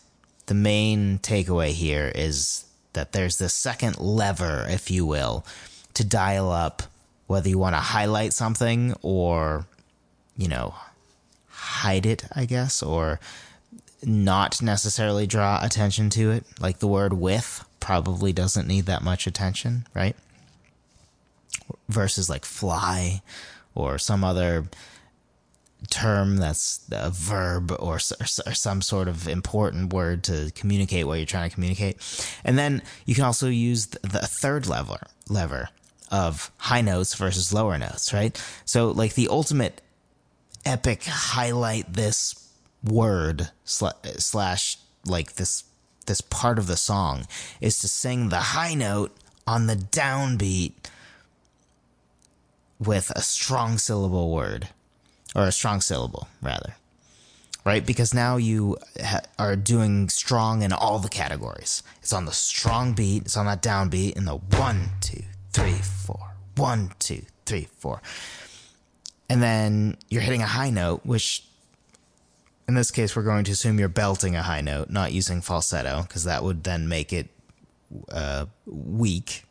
the 0.47 0.55
main 0.55 1.19
takeaway 1.19 1.71
here 1.71 2.11
is 2.15 2.65
that 2.93 3.13
there's 3.13 3.39
the 3.39 3.49
second 3.49 3.99
lever, 3.99 4.67
if 4.69 4.91
you 4.91 5.05
will, 5.05 5.45
to 5.95 6.05
dial 6.05 6.51
up 6.51 6.83
whether 7.29 7.49
you 7.49 7.59
want 7.59 7.77
to 7.77 7.81
highlight 7.81 8.33
something 8.33 8.95
or, 9.03 9.67
you 10.37 10.49
know, 10.49 10.75
hide 11.49 12.07
it, 12.07 12.25
I 12.35 12.47
guess, 12.47 12.83
or 12.83 13.21
not 14.03 14.63
necessarily 14.63 15.27
draw 15.27 15.61
attention 15.63 16.09
to 16.11 16.31
it. 16.33 16.45
Like 16.59 16.79
the 16.79 16.89
word 16.89 17.13
with 17.13 17.65
probably 17.81 18.33
doesn't 18.33 18.67
need 18.67 18.87
that 18.87 19.03
much 19.03 19.27
attention, 19.27 19.87
right? 19.95 20.17
Versus 21.89 22.31
like 22.31 22.47
fly 22.47 23.21
or 23.75 23.99
some 23.99 24.25
other 24.25 24.65
term 25.91 26.39
that's 26.39 26.81
a 26.91 27.11
verb 27.11 27.71
or, 27.73 27.95
or, 27.95 27.99
some 27.99 28.81
sort 28.81 29.07
of 29.07 29.29
important 29.29 29.93
word 29.93 30.25
to 30.25 30.51
communicate 30.55 31.07
what 31.07 31.19
you're 31.19 31.27
trying 31.27 31.49
to 31.51 31.55
communicate. 31.55 31.99
And 32.43 32.59
then 32.59 32.83
you 33.05 33.15
can 33.15 33.25
also 33.25 33.49
use 33.49 33.87
the 33.87 34.27
third 34.27 34.67
lever, 34.67 35.07
lever 35.29 35.69
of 36.11 36.51
high 36.59 36.81
notes 36.81 37.15
versus 37.15 37.53
lower 37.53 37.79
notes, 37.79 38.13
right? 38.13 38.41
So 38.65 38.91
like 38.91 39.15
the 39.15 39.29
ultimate 39.29 39.81
epic 40.65 41.05
highlight 41.05 41.93
this 41.93 42.49
word 42.85 43.51
slash 43.65 44.79
like 45.07 45.35
this 45.35 45.65
this 46.07 46.21
part 46.21 46.59
of 46.59 46.67
the 46.67 46.77
song 46.77 47.27
is 47.61 47.79
to 47.81 47.89
sing 47.89 48.29
the 48.29 48.37
high 48.37 48.75
note 48.75 49.15
on 49.47 49.67
the 49.67 49.77
downbeat 49.77 50.73
with 52.79 53.11
a 53.11 53.23
strong 53.23 53.79
syllable 53.79 54.33
word 54.33 54.69
or 55.35 55.45
a 55.45 55.53
strong 55.53 55.81
syllable 55.81 56.29
rather 56.43 56.75
right 57.65 57.85
because 57.85 58.15
now 58.15 58.37
you 58.37 58.77
ha- 59.03 59.21
are 59.39 59.57
doing 59.57 60.09
strong 60.09 60.63
in 60.63 60.73
all 60.73 60.99
the 60.99 61.09
categories 61.09 61.83
it's 62.03 62.13
on 62.13 62.25
the 62.25 62.33
strong 62.33 62.95
beat 62.95 63.23
it's 63.23 63.37
on 63.37 63.47
that 63.47 63.63
downbeat 63.63 64.17
in 64.17 64.25
the 64.25 64.37
one 64.37 64.89
two 65.01 65.23
three, 65.53 65.73
four. 65.73 66.35
One, 66.57 66.93
two, 66.99 67.23
three, 67.47 67.69
four. 67.79 68.03
And 69.29 69.43
then 69.43 69.97
you're 70.09 70.23
hitting 70.23 70.43
a 70.43 70.47
high 70.47 70.71
note, 70.71 71.05
which 71.05 71.45
in 72.69 72.75
this 72.75 72.91
case, 72.91 73.17
we're 73.17 73.23
going 73.23 73.45
to 73.45 73.53
assume 73.53 73.79
you're 73.79 73.89
belting 73.89 74.37
a 74.37 74.43
high 74.43 74.61
note, 74.61 74.91
not 74.91 75.13
using 75.13 75.41
falsetto, 75.41 76.03
because 76.03 76.25
that 76.25 76.45
would 76.45 76.65
then 76.65 76.87
make 76.87 77.15
it 77.15 77.29
uh, 78.13 78.45
weak. 78.67 79.45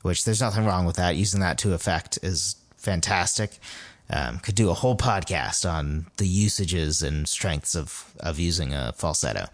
Which 0.00 0.24
there's 0.24 0.40
nothing 0.40 0.64
wrong 0.64 0.86
with 0.86 0.96
that. 0.96 1.14
Using 1.14 1.40
that 1.40 1.58
to 1.58 1.74
effect 1.74 2.18
is 2.22 2.56
fantastic. 2.78 3.58
Um, 4.10 4.38
could 4.38 4.54
do 4.54 4.70
a 4.70 4.74
whole 4.74 4.96
podcast 4.96 5.70
on 5.70 6.06
the 6.16 6.26
usages 6.26 7.02
and 7.02 7.28
strengths 7.28 7.76
of 7.76 8.12
of 8.18 8.40
using 8.40 8.74
a 8.74 8.92
falsetto, 8.96 9.46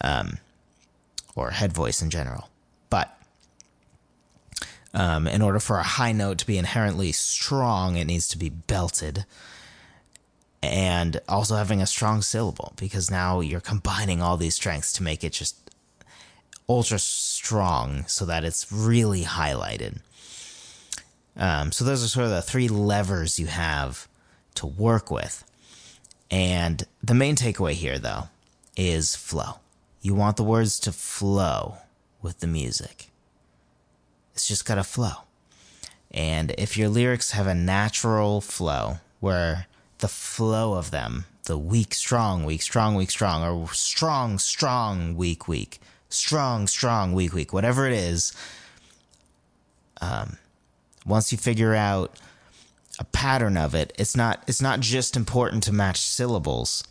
um, 0.00 0.38
or 1.36 1.50
head 1.50 1.72
voice 1.72 2.02
in 2.02 2.10
general. 2.10 2.48
But 2.90 3.16
um, 4.96 5.28
in 5.28 5.42
order 5.42 5.60
for 5.60 5.78
a 5.78 5.84
high 5.84 6.12
note 6.12 6.38
to 6.38 6.46
be 6.46 6.58
inherently 6.58 7.12
strong, 7.12 7.96
it 7.96 8.06
needs 8.06 8.26
to 8.28 8.38
be 8.38 8.48
belted 8.48 9.26
and 10.62 11.20
also 11.28 11.54
having 11.54 11.80
a 11.80 11.86
strong 11.86 12.22
syllable 12.22 12.72
because 12.76 13.10
now 13.10 13.40
you're 13.40 13.60
combining 13.60 14.22
all 14.22 14.36
these 14.36 14.54
strengths 14.54 14.92
to 14.94 15.02
make 15.02 15.22
it 15.22 15.32
just 15.32 15.70
ultra 16.68 16.98
strong 16.98 18.04
so 18.06 18.24
that 18.24 18.42
it's 18.42 18.72
really 18.72 19.22
highlighted. 19.22 20.00
Um, 21.36 21.70
so 21.72 21.84
those 21.84 22.02
are 22.02 22.08
sort 22.08 22.24
of 22.24 22.30
the 22.30 22.42
three 22.42 22.66
levers 22.66 23.38
you 23.38 23.46
have 23.46 24.08
to 24.54 24.66
work 24.66 25.10
with. 25.10 25.44
And 26.30 26.82
the 27.02 27.14
main 27.14 27.36
takeaway 27.36 27.72
here, 27.72 27.98
though, 27.98 28.28
is 28.76 29.14
flow. 29.14 29.60
You 30.00 30.14
want 30.14 30.38
the 30.38 30.42
words 30.42 30.80
to 30.80 30.92
flow 30.92 31.76
with 32.22 32.40
the 32.40 32.46
music. 32.46 33.10
It's 34.36 34.46
just 34.46 34.66
got 34.66 34.74
to 34.74 34.84
flow. 34.84 35.22
And 36.10 36.54
if 36.58 36.76
your 36.76 36.90
lyrics 36.90 37.30
have 37.30 37.46
a 37.46 37.54
natural 37.54 38.42
flow 38.42 38.98
where 39.18 39.66
the 40.00 40.08
flow 40.08 40.74
of 40.74 40.90
them, 40.90 41.24
the 41.44 41.56
weak, 41.56 41.94
strong, 41.94 42.44
weak, 42.44 42.60
strong, 42.60 42.94
weak, 42.94 43.10
strong, 43.10 43.42
or 43.42 43.72
strong, 43.72 44.38
strong, 44.38 45.16
weak, 45.16 45.48
weak, 45.48 45.80
strong, 46.10 46.66
strong, 46.66 47.14
weak, 47.14 47.32
weak, 47.32 47.54
whatever 47.54 47.86
it 47.86 47.94
is, 47.94 48.34
um, 50.02 50.36
once 51.06 51.32
you 51.32 51.38
figure 51.38 51.74
out 51.74 52.14
a 52.98 53.04
pattern 53.04 53.56
of 53.56 53.74
it, 53.74 53.90
it's 53.98 54.14
not 54.14 54.42
it's 54.46 54.60
not 54.60 54.80
just 54.80 55.16
important 55.16 55.62
to 55.62 55.72
match 55.72 55.98
syllables, 55.98 56.84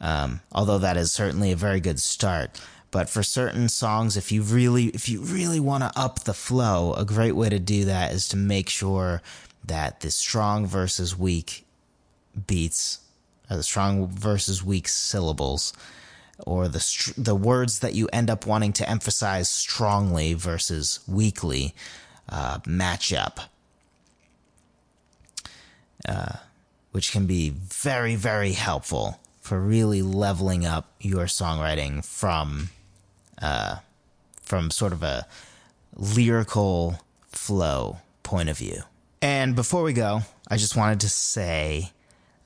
um, 0.00 0.40
although 0.50 0.78
that 0.78 0.96
is 0.96 1.12
certainly 1.12 1.52
a 1.52 1.56
very 1.56 1.78
good 1.78 2.00
start. 2.00 2.60
But 2.90 3.08
for 3.08 3.22
certain 3.22 3.68
songs, 3.68 4.16
if 4.16 4.32
you 4.32 4.42
really 4.42 4.86
if 4.86 5.08
you 5.08 5.20
really 5.20 5.60
want 5.60 5.84
to 5.84 5.92
up 5.98 6.20
the 6.20 6.34
flow, 6.34 6.92
a 6.94 7.04
great 7.04 7.32
way 7.32 7.48
to 7.48 7.58
do 7.58 7.84
that 7.84 8.12
is 8.12 8.26
to 8.28 8.36
make 8.36 8.68
sure 8.68 9.22
that 9.64 10.00
the 10.00 10.10
strong 10.10 10.66
versus 10.66 11.16
weak 11.16 11.64
beats, 12.46 13.00
or 13.48 13.56
the 13.56 13.62
strong 13.62 14.08
versus 14.08 14.64
weak 14.64 14.88
syllables, 14.88 15.72
or 16.44 16.66
the 16.66 16.80
str- 16.80 17.12
the 17.16 17.36
words 17.36 17.78
that 17.78 17.94
you 17.94 18.08
end 18.12 18.28
up 18.28 18.44
wanting 18.44 18.72
to 18.72 18.88
emphasize 18.88 19.48
strongly 19.48 20.34
versus 20.34 20.98
weakly 21.06 21.74
uh, 22.28 22.58
match 22.66 23.12
up, 23.12 23.38
uh, 26.08 26.38
which 26.90 27.12
can 27.12 27.26
be 27.26 27.50
very 27.50 28.16
very 28.16 28.52
helpful 28.52 29.20
for 29.40 29.60
really 29.60 30.02
leveling 30.02 30.66
up 30.66 30.92
your 31.00 31.26
songwriting 31.26 32.04
from 32.04 32.70
uh, 33.40 33.76
from 34.42 34.70
sort 34.70 34.92
of 34.92 35.02
a 35.02 35.26
lyrical 35.96 37.00
flow 37.28 37.98
point 38.22 38.48
of 38.48 38.58
view. 38.58 38.82
And 39.22 39.54
before 39.54 39.82
we 39.82 39.92
go, 39.92 40.22
I 40.48 40.56
just 40.56 40.76
wanted 40.76 41.00
to 41.00 41.08
say 41.08 41.92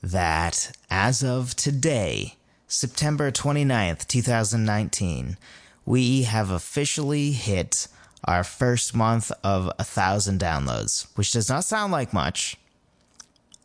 that 0.03 0.75
as 0.89 1.23
of 1.23 1.55
today, 1.55 2.35
September 2.67 3.31
29th, 3.31 4.07
2019, 4.07 5.37
we 5.85 6.23
have 6.23 6.49
officially 6.49 7.31
hit 7.31 7.87
our 8.25 8.43
first 8.43 8.95
month 8.95 9.31
of 9.43 9.71
a 9.77 9.83
thousand 9.83 10.39
downloads, 10.39 11.07
which 11.15 11.31
does 11.31 11.47
not 11.47 11.63
sound 11.63 11.91
like 11.91 12.11
much 12.11 12.57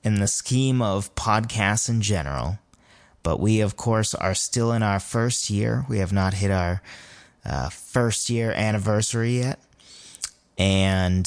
in 0.04 0.20
the 0.20 0.28
scheme 0.28 0.80
of 0.80 1.14
podcasts 1.14 1.88
in 1.88 2.00
general. 2.00 2.58
But 3.22 3.40
we, 3.40 3.60
of 3.60 3.76
course, 3.76 4.14
are 4.14 4.34
still 4.34 4.72
in 4.72 4.82
our 4.82 5.00
first 5.00 5.50
year. 5.50 5.84
We 5.88 5.98
have 5.98 6.12
not 6.12 6.34
hit 6.34 6.50
our 6.50 6.80
uh, 7.44 7.68
first 7.68 8.30
year 8.30 8.52
anniversary 8.52 9.38
yet. 9.38 9.58
And 10.58 11.26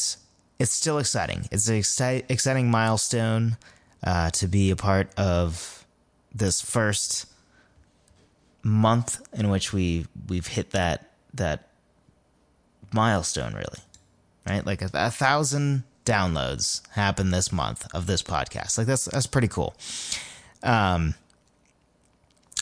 it's 0.60 0.72
still 0.72 1.00
exciting. 1.00 1.48
It's 1.52 1.68
an 1.68 1.76
exci- 1.76 2.24
exciting 2.30 2.70
milestone 2.70 3.58
uh, 4.04 4.30
to 4.32 4.48
be 4.48 4.70
a 4.72 4.76
part 4.76 5.14
of 5.18 5.86
this 6.34 6.62
first 6.62 7.26
month 8.64 9.22
in 9.34 9.50
which 9.50 9.74
we 9.74 10.06
we've 10.30 10.48
hit 10.48 10.72
that 10.72 11.12
that 11.34 11.68
milestone 12.94 13.54
really 13.54 13.80
right 14.48 14.66
like 14.66 14.82
a, 14.82 14.90
a, 14.94 15.12
thousand 15.12 15.84
downloads 16.06 16.82
happen 16.92 17.32
this 17.32 17.52
month 17.52 17.86
of 17.94 18.08
this 18.08 18.24
podcast 18.24 18.78
like 18.78 18.88
that's 18.88 19.06
that's 19.06 19.28
pretty 19.28 19.50
cool 19.50 19.76
um 20.64 21.14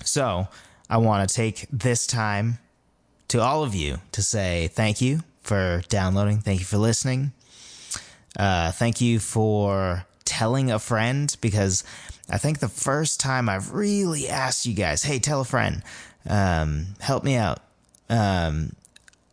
so 0.04 0.48
i 0.90 0.98
want 0.98 1.28
to 1.28 1.36
take 1.36 1.68
this 1.72 2.08
time 2.08 2.58
to 3.32 3.42
all 3.42 3.64
of 3.64 3.74
you 3.74 3.98
to 4.12 4.22
say 4.22 4.70
thank 4.74 5.02
you 5.02 5.24
for 5.42 5.82
downloading 5.90 6.40
thank 6.40 6.60
you 6.60 6.66
for 6.66 6.78
listening 6.78 7.32
uh 8.38 8.72
thank 8.72 9.02
you 9.02 9.20
for 9.20 10.06
telling 10.26 10.72
a 10.72 10.80
friend 10.80 11.36
because 11.42 11.84
I 12.32 12.38
think 12.38 12.60
the 12.60 12.70
first 12.70 13.20
time 13.20 13.50
I've 13.50 13.74
really 13.74 14.30
asked 14.30 14.66
you 14.66 14.74
guys, 14.74 15.04
hey, 15.04 15.20
tell 15.20 15.42
a 15.42 15.46
friend, 15.46 15.84
um, 16.28 16.96
help 17.02 17.26
me 17.26 17.36
out. 17.36 17.60
Um, 18.10 18.72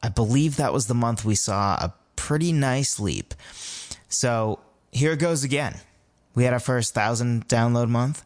I 0.03 0.09
believe 0.09 0.57
that 0.57 0.73
was 0.73 0.89
the 0.89 0.95
month 0.95 1.25
we 1.25 1.37
saw 1.37 1.75
a 1.75 1.95
pretty 2.17 2.53
nice 2.53 2.99
leap. 2.99 3.35
So 4.09 4.59
here 4.91 5.13
it 5.13 5.21
goes 5.21 5.45
again. 5.45 5.77
We 6.35 6.43
had 6.43 6.53
our 6.53 6.61
first 6.61 6.93
thousand 6.93 7.47
download 7.47 7.89
month. 7.89 8.25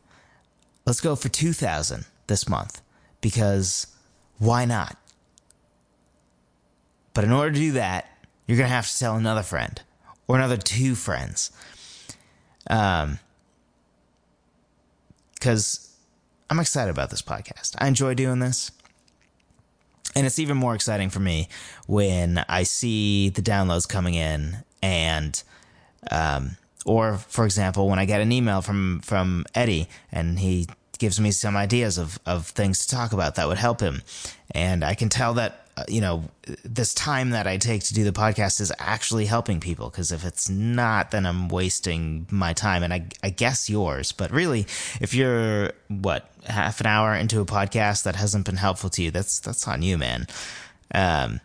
Let's 0.87 1.00
go 1.00 1.16
for 1.16 1.28
2000 1.28 2.06
this 2.26 2.48
month 2.48 2.80
because 3.20 3.87
why 4.38 4.64
not? 4.64 4.96
But 7.14 7.25
in 7.25 7.33
order 7.33 7.53
to 7.53 7.59
do 7.59 7.72
that, 7.72 8.09
you're 8.46 8.59
going 8.59 8.68
to 8.68 8.75
have 8.75 8.90
to 8.90 8.98
tell 8.98 9.16
another 9.16 9.42
friend 9.42 9.81
or 10.27 10.37
another 10.37 10.57
two 10.57 10.94
friends. 10.94 11.51
Um, 12.68 13.18
because 15.35 15.96
I'm 16.48 16.61
excited 16.61 16.90
about 16.90 17.11
this 17.11 17.22
podcast. 17.22 17.75
I 17.79 17.88
enjoy 17.88 18.14
doing 18.14 18.38
this. 18.38 18.70
And 20.14 20.27
it's 20.27 20.38
even 20.38 20.57
more 20.57 20.75
exciting 20.75 21.11
for 21.11 21.20
me 21.20 21.48
when 21.87 22.44
I 22.48 22.62
see 22.62 23.31
the 23.31 23.42
downloads 23.42 23.88
coming 23.88 24.14
in 24.14 24.59
and, 24.83 25.42
um, 26.11 26.57
or 26.85 27.16
for 27.16 27.44
example, 27.44 27.88
when 27.88 27.98
I 27.98 28.05
get 28.05 28.20
an 28.20 28.31
email 28.31 28.61
from, 28.61 29.01
from 29.01 29.46
Eddie 29.55 29.88
and 30.12 30.38
he 30.38 30.68
gives 30.98 31.18
me 31.18 31.31
some 31.31 31.57
ideas 31.57 31.98
of, 31.98 32.18
of 32.27 32.46
things 32.46 32.87
to 32.87 32.94
talk 32.94 33.12
about 33.12 33.35
that 33.37 33.48
would 33.48 33.59
help 33.59 33.81
him. 33.81 34.03
And 34.51 34.85
I 34.85 34.94
can 34.94 35.09
tell 35.09 35.35
that 35.35 35.62
you 35.88 36.00
know, 36.00 36.24
this 36.64 36.92
time 36.92 37.30
that 37.30 37.46
I 37.46 37.56
take 37.56 37.82
to 37.85 37.94
do 37.94 38.04
the 38.04 38.12
podcast 38.12 38.61
is 38.61 38.72
actually 38.78 39.26
helping 39.26 39.61
people. 39.61 39.88
Because 39.88 40.12
if 40.12 40.24
it's 40.24 40.48
not, 40.48 41.11
then 41.11 41.24
I'm 41.24 41.48
wasting 41.48 42.26
my 42.30 42.52
time 42.52 42.82
and 42.82 42.92
I, 42.92 43.06
I 43.22 43.30
guess 43.30 43.70
yours. 43.70 44.12
But 44.12 44.30
really, 44.30 44.66
if 45.00 45.14
you're 45.14 45.72
what 45.88 46.30
half 46.46 46.80
an 46.80 46.87
hour 46.87 47.14
into 47.14 47.40
a 47.40 47.46
podcast 47.46 48.04
that 48.04 48.16
hasn't 48.16 48.46
been 48.46 48.56
helpful 48.56 48.90
to 48.90 49.02
you, 49.02 49.11
that's 49.11 49.40
that's 49.40 49.66
on 49.66 49.82
you, 49.82 49.96
man. 49.96 50.26
Um, 50.94 51.40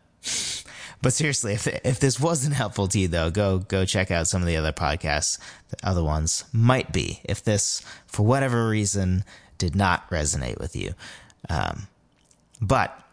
but 1.02 1.14
seriously, 1.14 1.54
if 1.54 1.68
if 1.68 2.00
this 2.00 2.20
wasn't 2.20 2.56
helpful 2.56 2.88
to 2.90 3.00
you, 3.00 3.08
though, 3.08 3.30
go 3.30 3.60
go 3.60 3.86
check 3.86 4.12
out 4.12 4.28
some 4.28 4.42
of 4.42 4.48
the 4.48 4.58
other 4.58 4.74
podcasts. 4.74 5.40
The 5.70 5.78
other 5.88 6.04
ones 6.04 6.44
might 6.52 6.92
be 6.92 7.22
if 7.24 7.44
this, 7.44 7.82
for 8.08 8.26
whatever 8.26 8.68
reason, 8.68 9.24
did 9.58 9.76
not 9.76 10.10
resonate 10.10 10.60
with 10.60 10.76
you. 10.76 10.94
Um, 11.50 11.88
but 12.60 13.07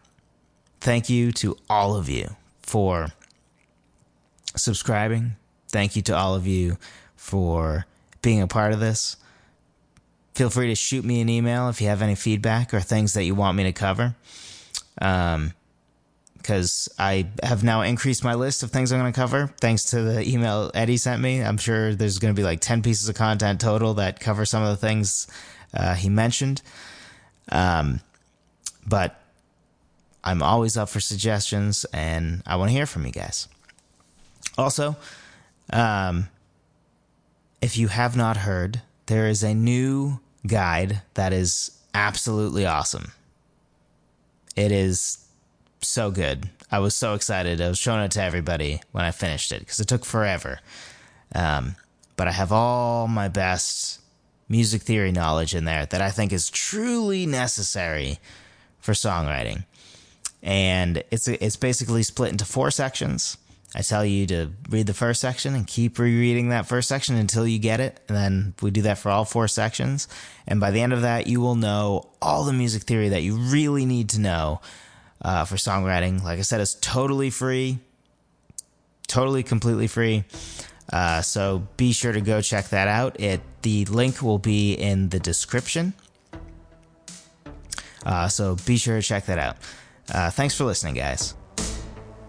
thank 0.85 1.09
you 1.09 1.33
to 1.33 1.57
all 1.69 1.97
of 1.97 2.11
you 2.11 2.37
for 2.61 3.09
subscribing. 4.55 5.33
Thank 5.69 5.97
you 5.97 6.03
to 6.03 6.17
all 6.17 6.35
of 6.35 6.47
you 6.47 6.77
for 7.17 7.87
being 8.21 8.43
a 8.43 8.47
part 8.47 8.75
of 8.75 8.81
this. 8.81 9.17
Feel 10.35 10.51
free 10.51 10.69
to 10.69 10.75
shoot 10.75 11.03
me 11.03 11.23
an 11.23 11.31
email 11.31 11.71
if 11.71 11.81
you 11.81 11.89
have 11.89 12.03
any 12.03 12.15
feedback 12.15 12.75
or 12.75 12.81
things 12.81 13.15
that 13.15 13.25
you 13.25 13.35
want 13.35 13.57
me 13.57 13.65
to 13.65 13.73
cover. 13.73 14.15
Um, 15.01 15.55
because 16.37 16.91
I 16.99 17.29
have 17.43 17.65
now 17.65 17.81
increased 17.81 18.23
my 18.23 18.35
list 18.35 18.63
of 18.63 18.71
things 18.71 18.93
I'm 18.93 19.01
going 19.01 19.11
to 19.11 19.19
cover 19.19 19.47
thanks 19.63 19.87
to 19.93 20.03
the 20.03 20.29
email 20.29 20.71
Eddie 20.75 20.99
sent 20.99 21.23
me. 21.23 21.43
I'm 21.43 21.57
sure 21.57 21.95
there's 21.95 22.19
going 22.19 22.35
to 22.35 22.39
be 22.39 22.45
like 22.45 22.61
10 22.61 22.83
pieces 22.83 23.09
of 23.09 23.15
content 23.15 23.63
total 23.63 23.95
that 23.95 24.21
cover 24.21 24.45
some 24.45 24.63
of 24.63 24.69
the 24.69 24.77
things 24.77 25.27
uh, 25.73 25.95
he 25.95 26.11
mentioned. 26.11 26.61
Um, 27.51 28.01
but 28.87 29.24
I'm 30.25 30.43
always 30.43 30.77
up 30.77 30.89
for 30.89 31.01
suggestions 31.01 31.85
and 31.93 32.43
I 32.47 32.57
want 32.57 32.71
to 32.71 32.75
hear 32.75 32.87
from 32.87 33.05
you 33.05 33.13
guys. 33.13 33.47
Also, 34.57 34.97
um, 35.71 36.29
if 37.61 37.77
you 37.77 37.89
have 37.89 38.17
not 38.17 38.39
heard, 38.39 38.81
there 39.07 39.29
is 39.29 39.43
a 39.43 39.55
new 39.55 40.21
guide 40.47 41.03
that 41.13 41.33
is 41.33 41.79
absolutely 41.95 42.65
awesome. 42.65 43.13
It 44.57 44.73
is 44.73 45.27
so 45.83 46.11
good. 46.11 46.49
I 46.71 46.79
was 46.79 46.95
so 46.95 47.15
excited. 47.15 47.61
I 47.61 47.69
was 47.69 47.79
showing 47.79 48.03
it 48.03 48.11
to 48.13 48.23
everybody 48.23 48.81
when 48.93 49.05
I 49.05 49.11
finished 49.11 49.53
it 49.53 49.61
because 49.61 49.79
it 49.79 49.89
took 49.89 50.05
forever. 50.05 50.61
Um, 51.35 51.77
but 52.17 52.29
I 52.29 52.33
have 52.33 52.53
all 52.53 53.09
my 53.09 53.29
best 53.29 54.01
music 54.49 54.83
theory 54.83 55.13
knowledge 55.13 55.55
in 55.55 55.65
there 55.65 55.87
that 55.87 56.01
I 56.01 56.11
think 56.11 56.33
is 56.33 56.49
truly 56.49 57.27
necessary 57.27 58.19
for 58.79 58.93
songwriting. 58.93 59.65
And 60.45 61.03
it's 61.11 61.27
it's 61.27 61.57
basically 61.57 62.05
split 62.05 62.31
into 62.31 62.45
four 62.45 62.71
sections. 62.71 63.39
I 63.75 63.83
tell 63.83 64.05
you 64.05 64.27
to 64.27 64.51
read 64.71 64.87
the 64.87 64.95
first 64.95 65.21
section 65.21 65.55
and 65.55 65.67
keep 65.67 65.99
rereading 65.99 66.51
that 66.51 66.67
first 66.67 66.89
section 66.89 67.17
until 67.17 67.45
you 67.45 67.59
get 67.59 67.81
it. 67.81 67.99
And 68.07 68.17
then 68.17 68.55
we 68.63 68.71
do 68.71 68.83
that 68.83 68.99
for 68.99 69.11
all 69.11 69.25
four 69.25 69.49
sections. 69.49 70.07
And 70.47 70.61
by 70.61 70.71
the 70.71 70.81
end 70.81 70.93
of 70.93 71.03
that, 71.03 71.27
you 71.27 71.41
will 71.41 71.57
know 71.57 72.09
all 72.23 72.45
the 72.45 72.53
music 72.53 72.85
theory 72.85 73.09
that 73.09 73.23
you 73.23 73.35
really 73.35 73.85
need 73.85 74.11
to 74.11 74.21
know 74.21 74.61
uh, 75.23 75.45
for 75.45 75.57
songwriting. 75.57 76.23
Like 76.23 76.39
I 76.39 76.43
said, 76.43 76.61
it's 76.61 76.75
totally 76.75 77.31
free, 77.31 77.79
totally 79.09 79.43
completely 79.43 79.89
free. 79.89 80.23
Uh, 80.93 81.23
so 81.23 81.67
be 81.77 81.93
sure 81.93 82.13
to 82.13 82.21
go 82.21 82.41
check 82.41 82.69
that 82.69 82.87
out. 82.87 83.19
It 83.19 83.41
the 83.63 83.87
link 83.87 84.23
will 84.23 84.39
be 84.39 84.75
in 84.75 85.09
the 85.09 85.19
description. 85.19 85.95
Uh, 88.05 88.29
so 88.29 88.57
be 88.67 88.77
sure 88.77 88.97
to 88.97 89.03
check 89.03 89.27
that 89.27 89.39
out. 89.39 89.57
Uh, 90.13 90.31
thanks 90.31 90.57
for 90.57 90.65
listening, 90.65 90.95
guys. 90.95 91.35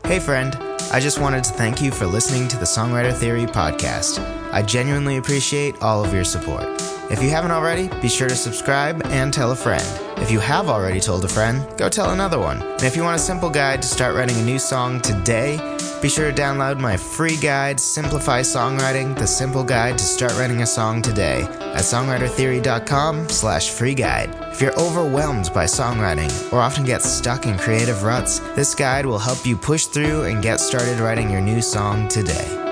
Hey, 0.06 0.20
friend. 0.20 0.56
I 0.92 1.00
just 1.00 1.20
wanted 1.20 1.44
to 1.46 1.54
thank 1.54 1.82
you 1.82 1.92
for 1.92 2.06
listening 2.06 2.48
to 2.50 2.58
the 2.58 2.66
Songwriter 2.66 3.12
Theory 3.12 3.46
podcast. 3.46 4.20
I 4.54 4.62
genuinely 4.62 5.18
appreciate 5.18 5.82
all 5.82 6.06
of 6.06 6.14
your 6.14 6.24
support. 6.24 6.66
If 7.12 7.22
you 7.22 7.30
haven't 7.30 7.52
already, 7.52 7.90
be 8.02 8.08
sure 8.08 8.30
to 8.30 8.36
subscribe 8.36 9.04
and 9.08 9.34
tell 9.34 9.52
a 9.52 9.56
friend. 9.56 9.84
If 10.20 10.32
you 10.32 10.40
have 10.40 10.70
already 10.70 11.00
told 11.00 11.26
a 11.26 11.28
friend, 11.28 11.68
go 11.78 11.90
tell 11.90 12.12
another 12.12 12.40
one. 12.40 12.62
And 12.62 12.84
if 12.84 12.96
you 12.96 13.04
want 13.04 13.16
a 13.16 13.20
simple 13.24 13.50
guide 13.50 13.82
to 13.82 13.88
start 13.88 14.16
writing 14.16 14.38
a 14.38 14.44
new 14.44 14.60
song 14.60 15.02
today, 15.02 15.58
be 16.02 16.10
sure 16.10 16.32
to 16.32 16.42
download 16.42 16.80
my 16.80 16.96
free 16.98 17.38
guide, 17.38 17.80
Simplify 17.80 18.42
Songwriting, 18.42 19.18
the 19.18 19.28
simple 19.28 19.64
guide 19.64 19.98
to 19.98 20.04
start 20.04 20.34
writing 20.38 20.62
a 20.62 20.68
song 20.68 21.02
today 21.02 21.42
at 21.42 21.82
songwritertheory.com 21.82 23.28
slash 23.30 23.72
free 23.72 23.96
guide. 23.96 24.45
If 24.56 24.62
you're 24.62 24.80
overwhelmed 24.80 25.52
by 25.54 25.66
songwriting 25.66 26.32
or 26.54 26.62
often 26.62 26.86
get 26.86 27.02
stuck 27.02 27.46
in 27.46 27.58
creative 27.58 28.04
ruts, 28.04 28.40
this 28.56 28.74
guide 28.74 29.06
will 29.06 29.20
help 29.20 29.46
you 29.46 29.58
push 29.58 29.88
through 29.88 30.24
and 30.24 30.42
get 30.42 30.62
started 30.62 31.02
writing 31.02 31.30
your 31.30 31.42
new 31.42 31.62
song 31.62 32.08
today. 32.08 32.65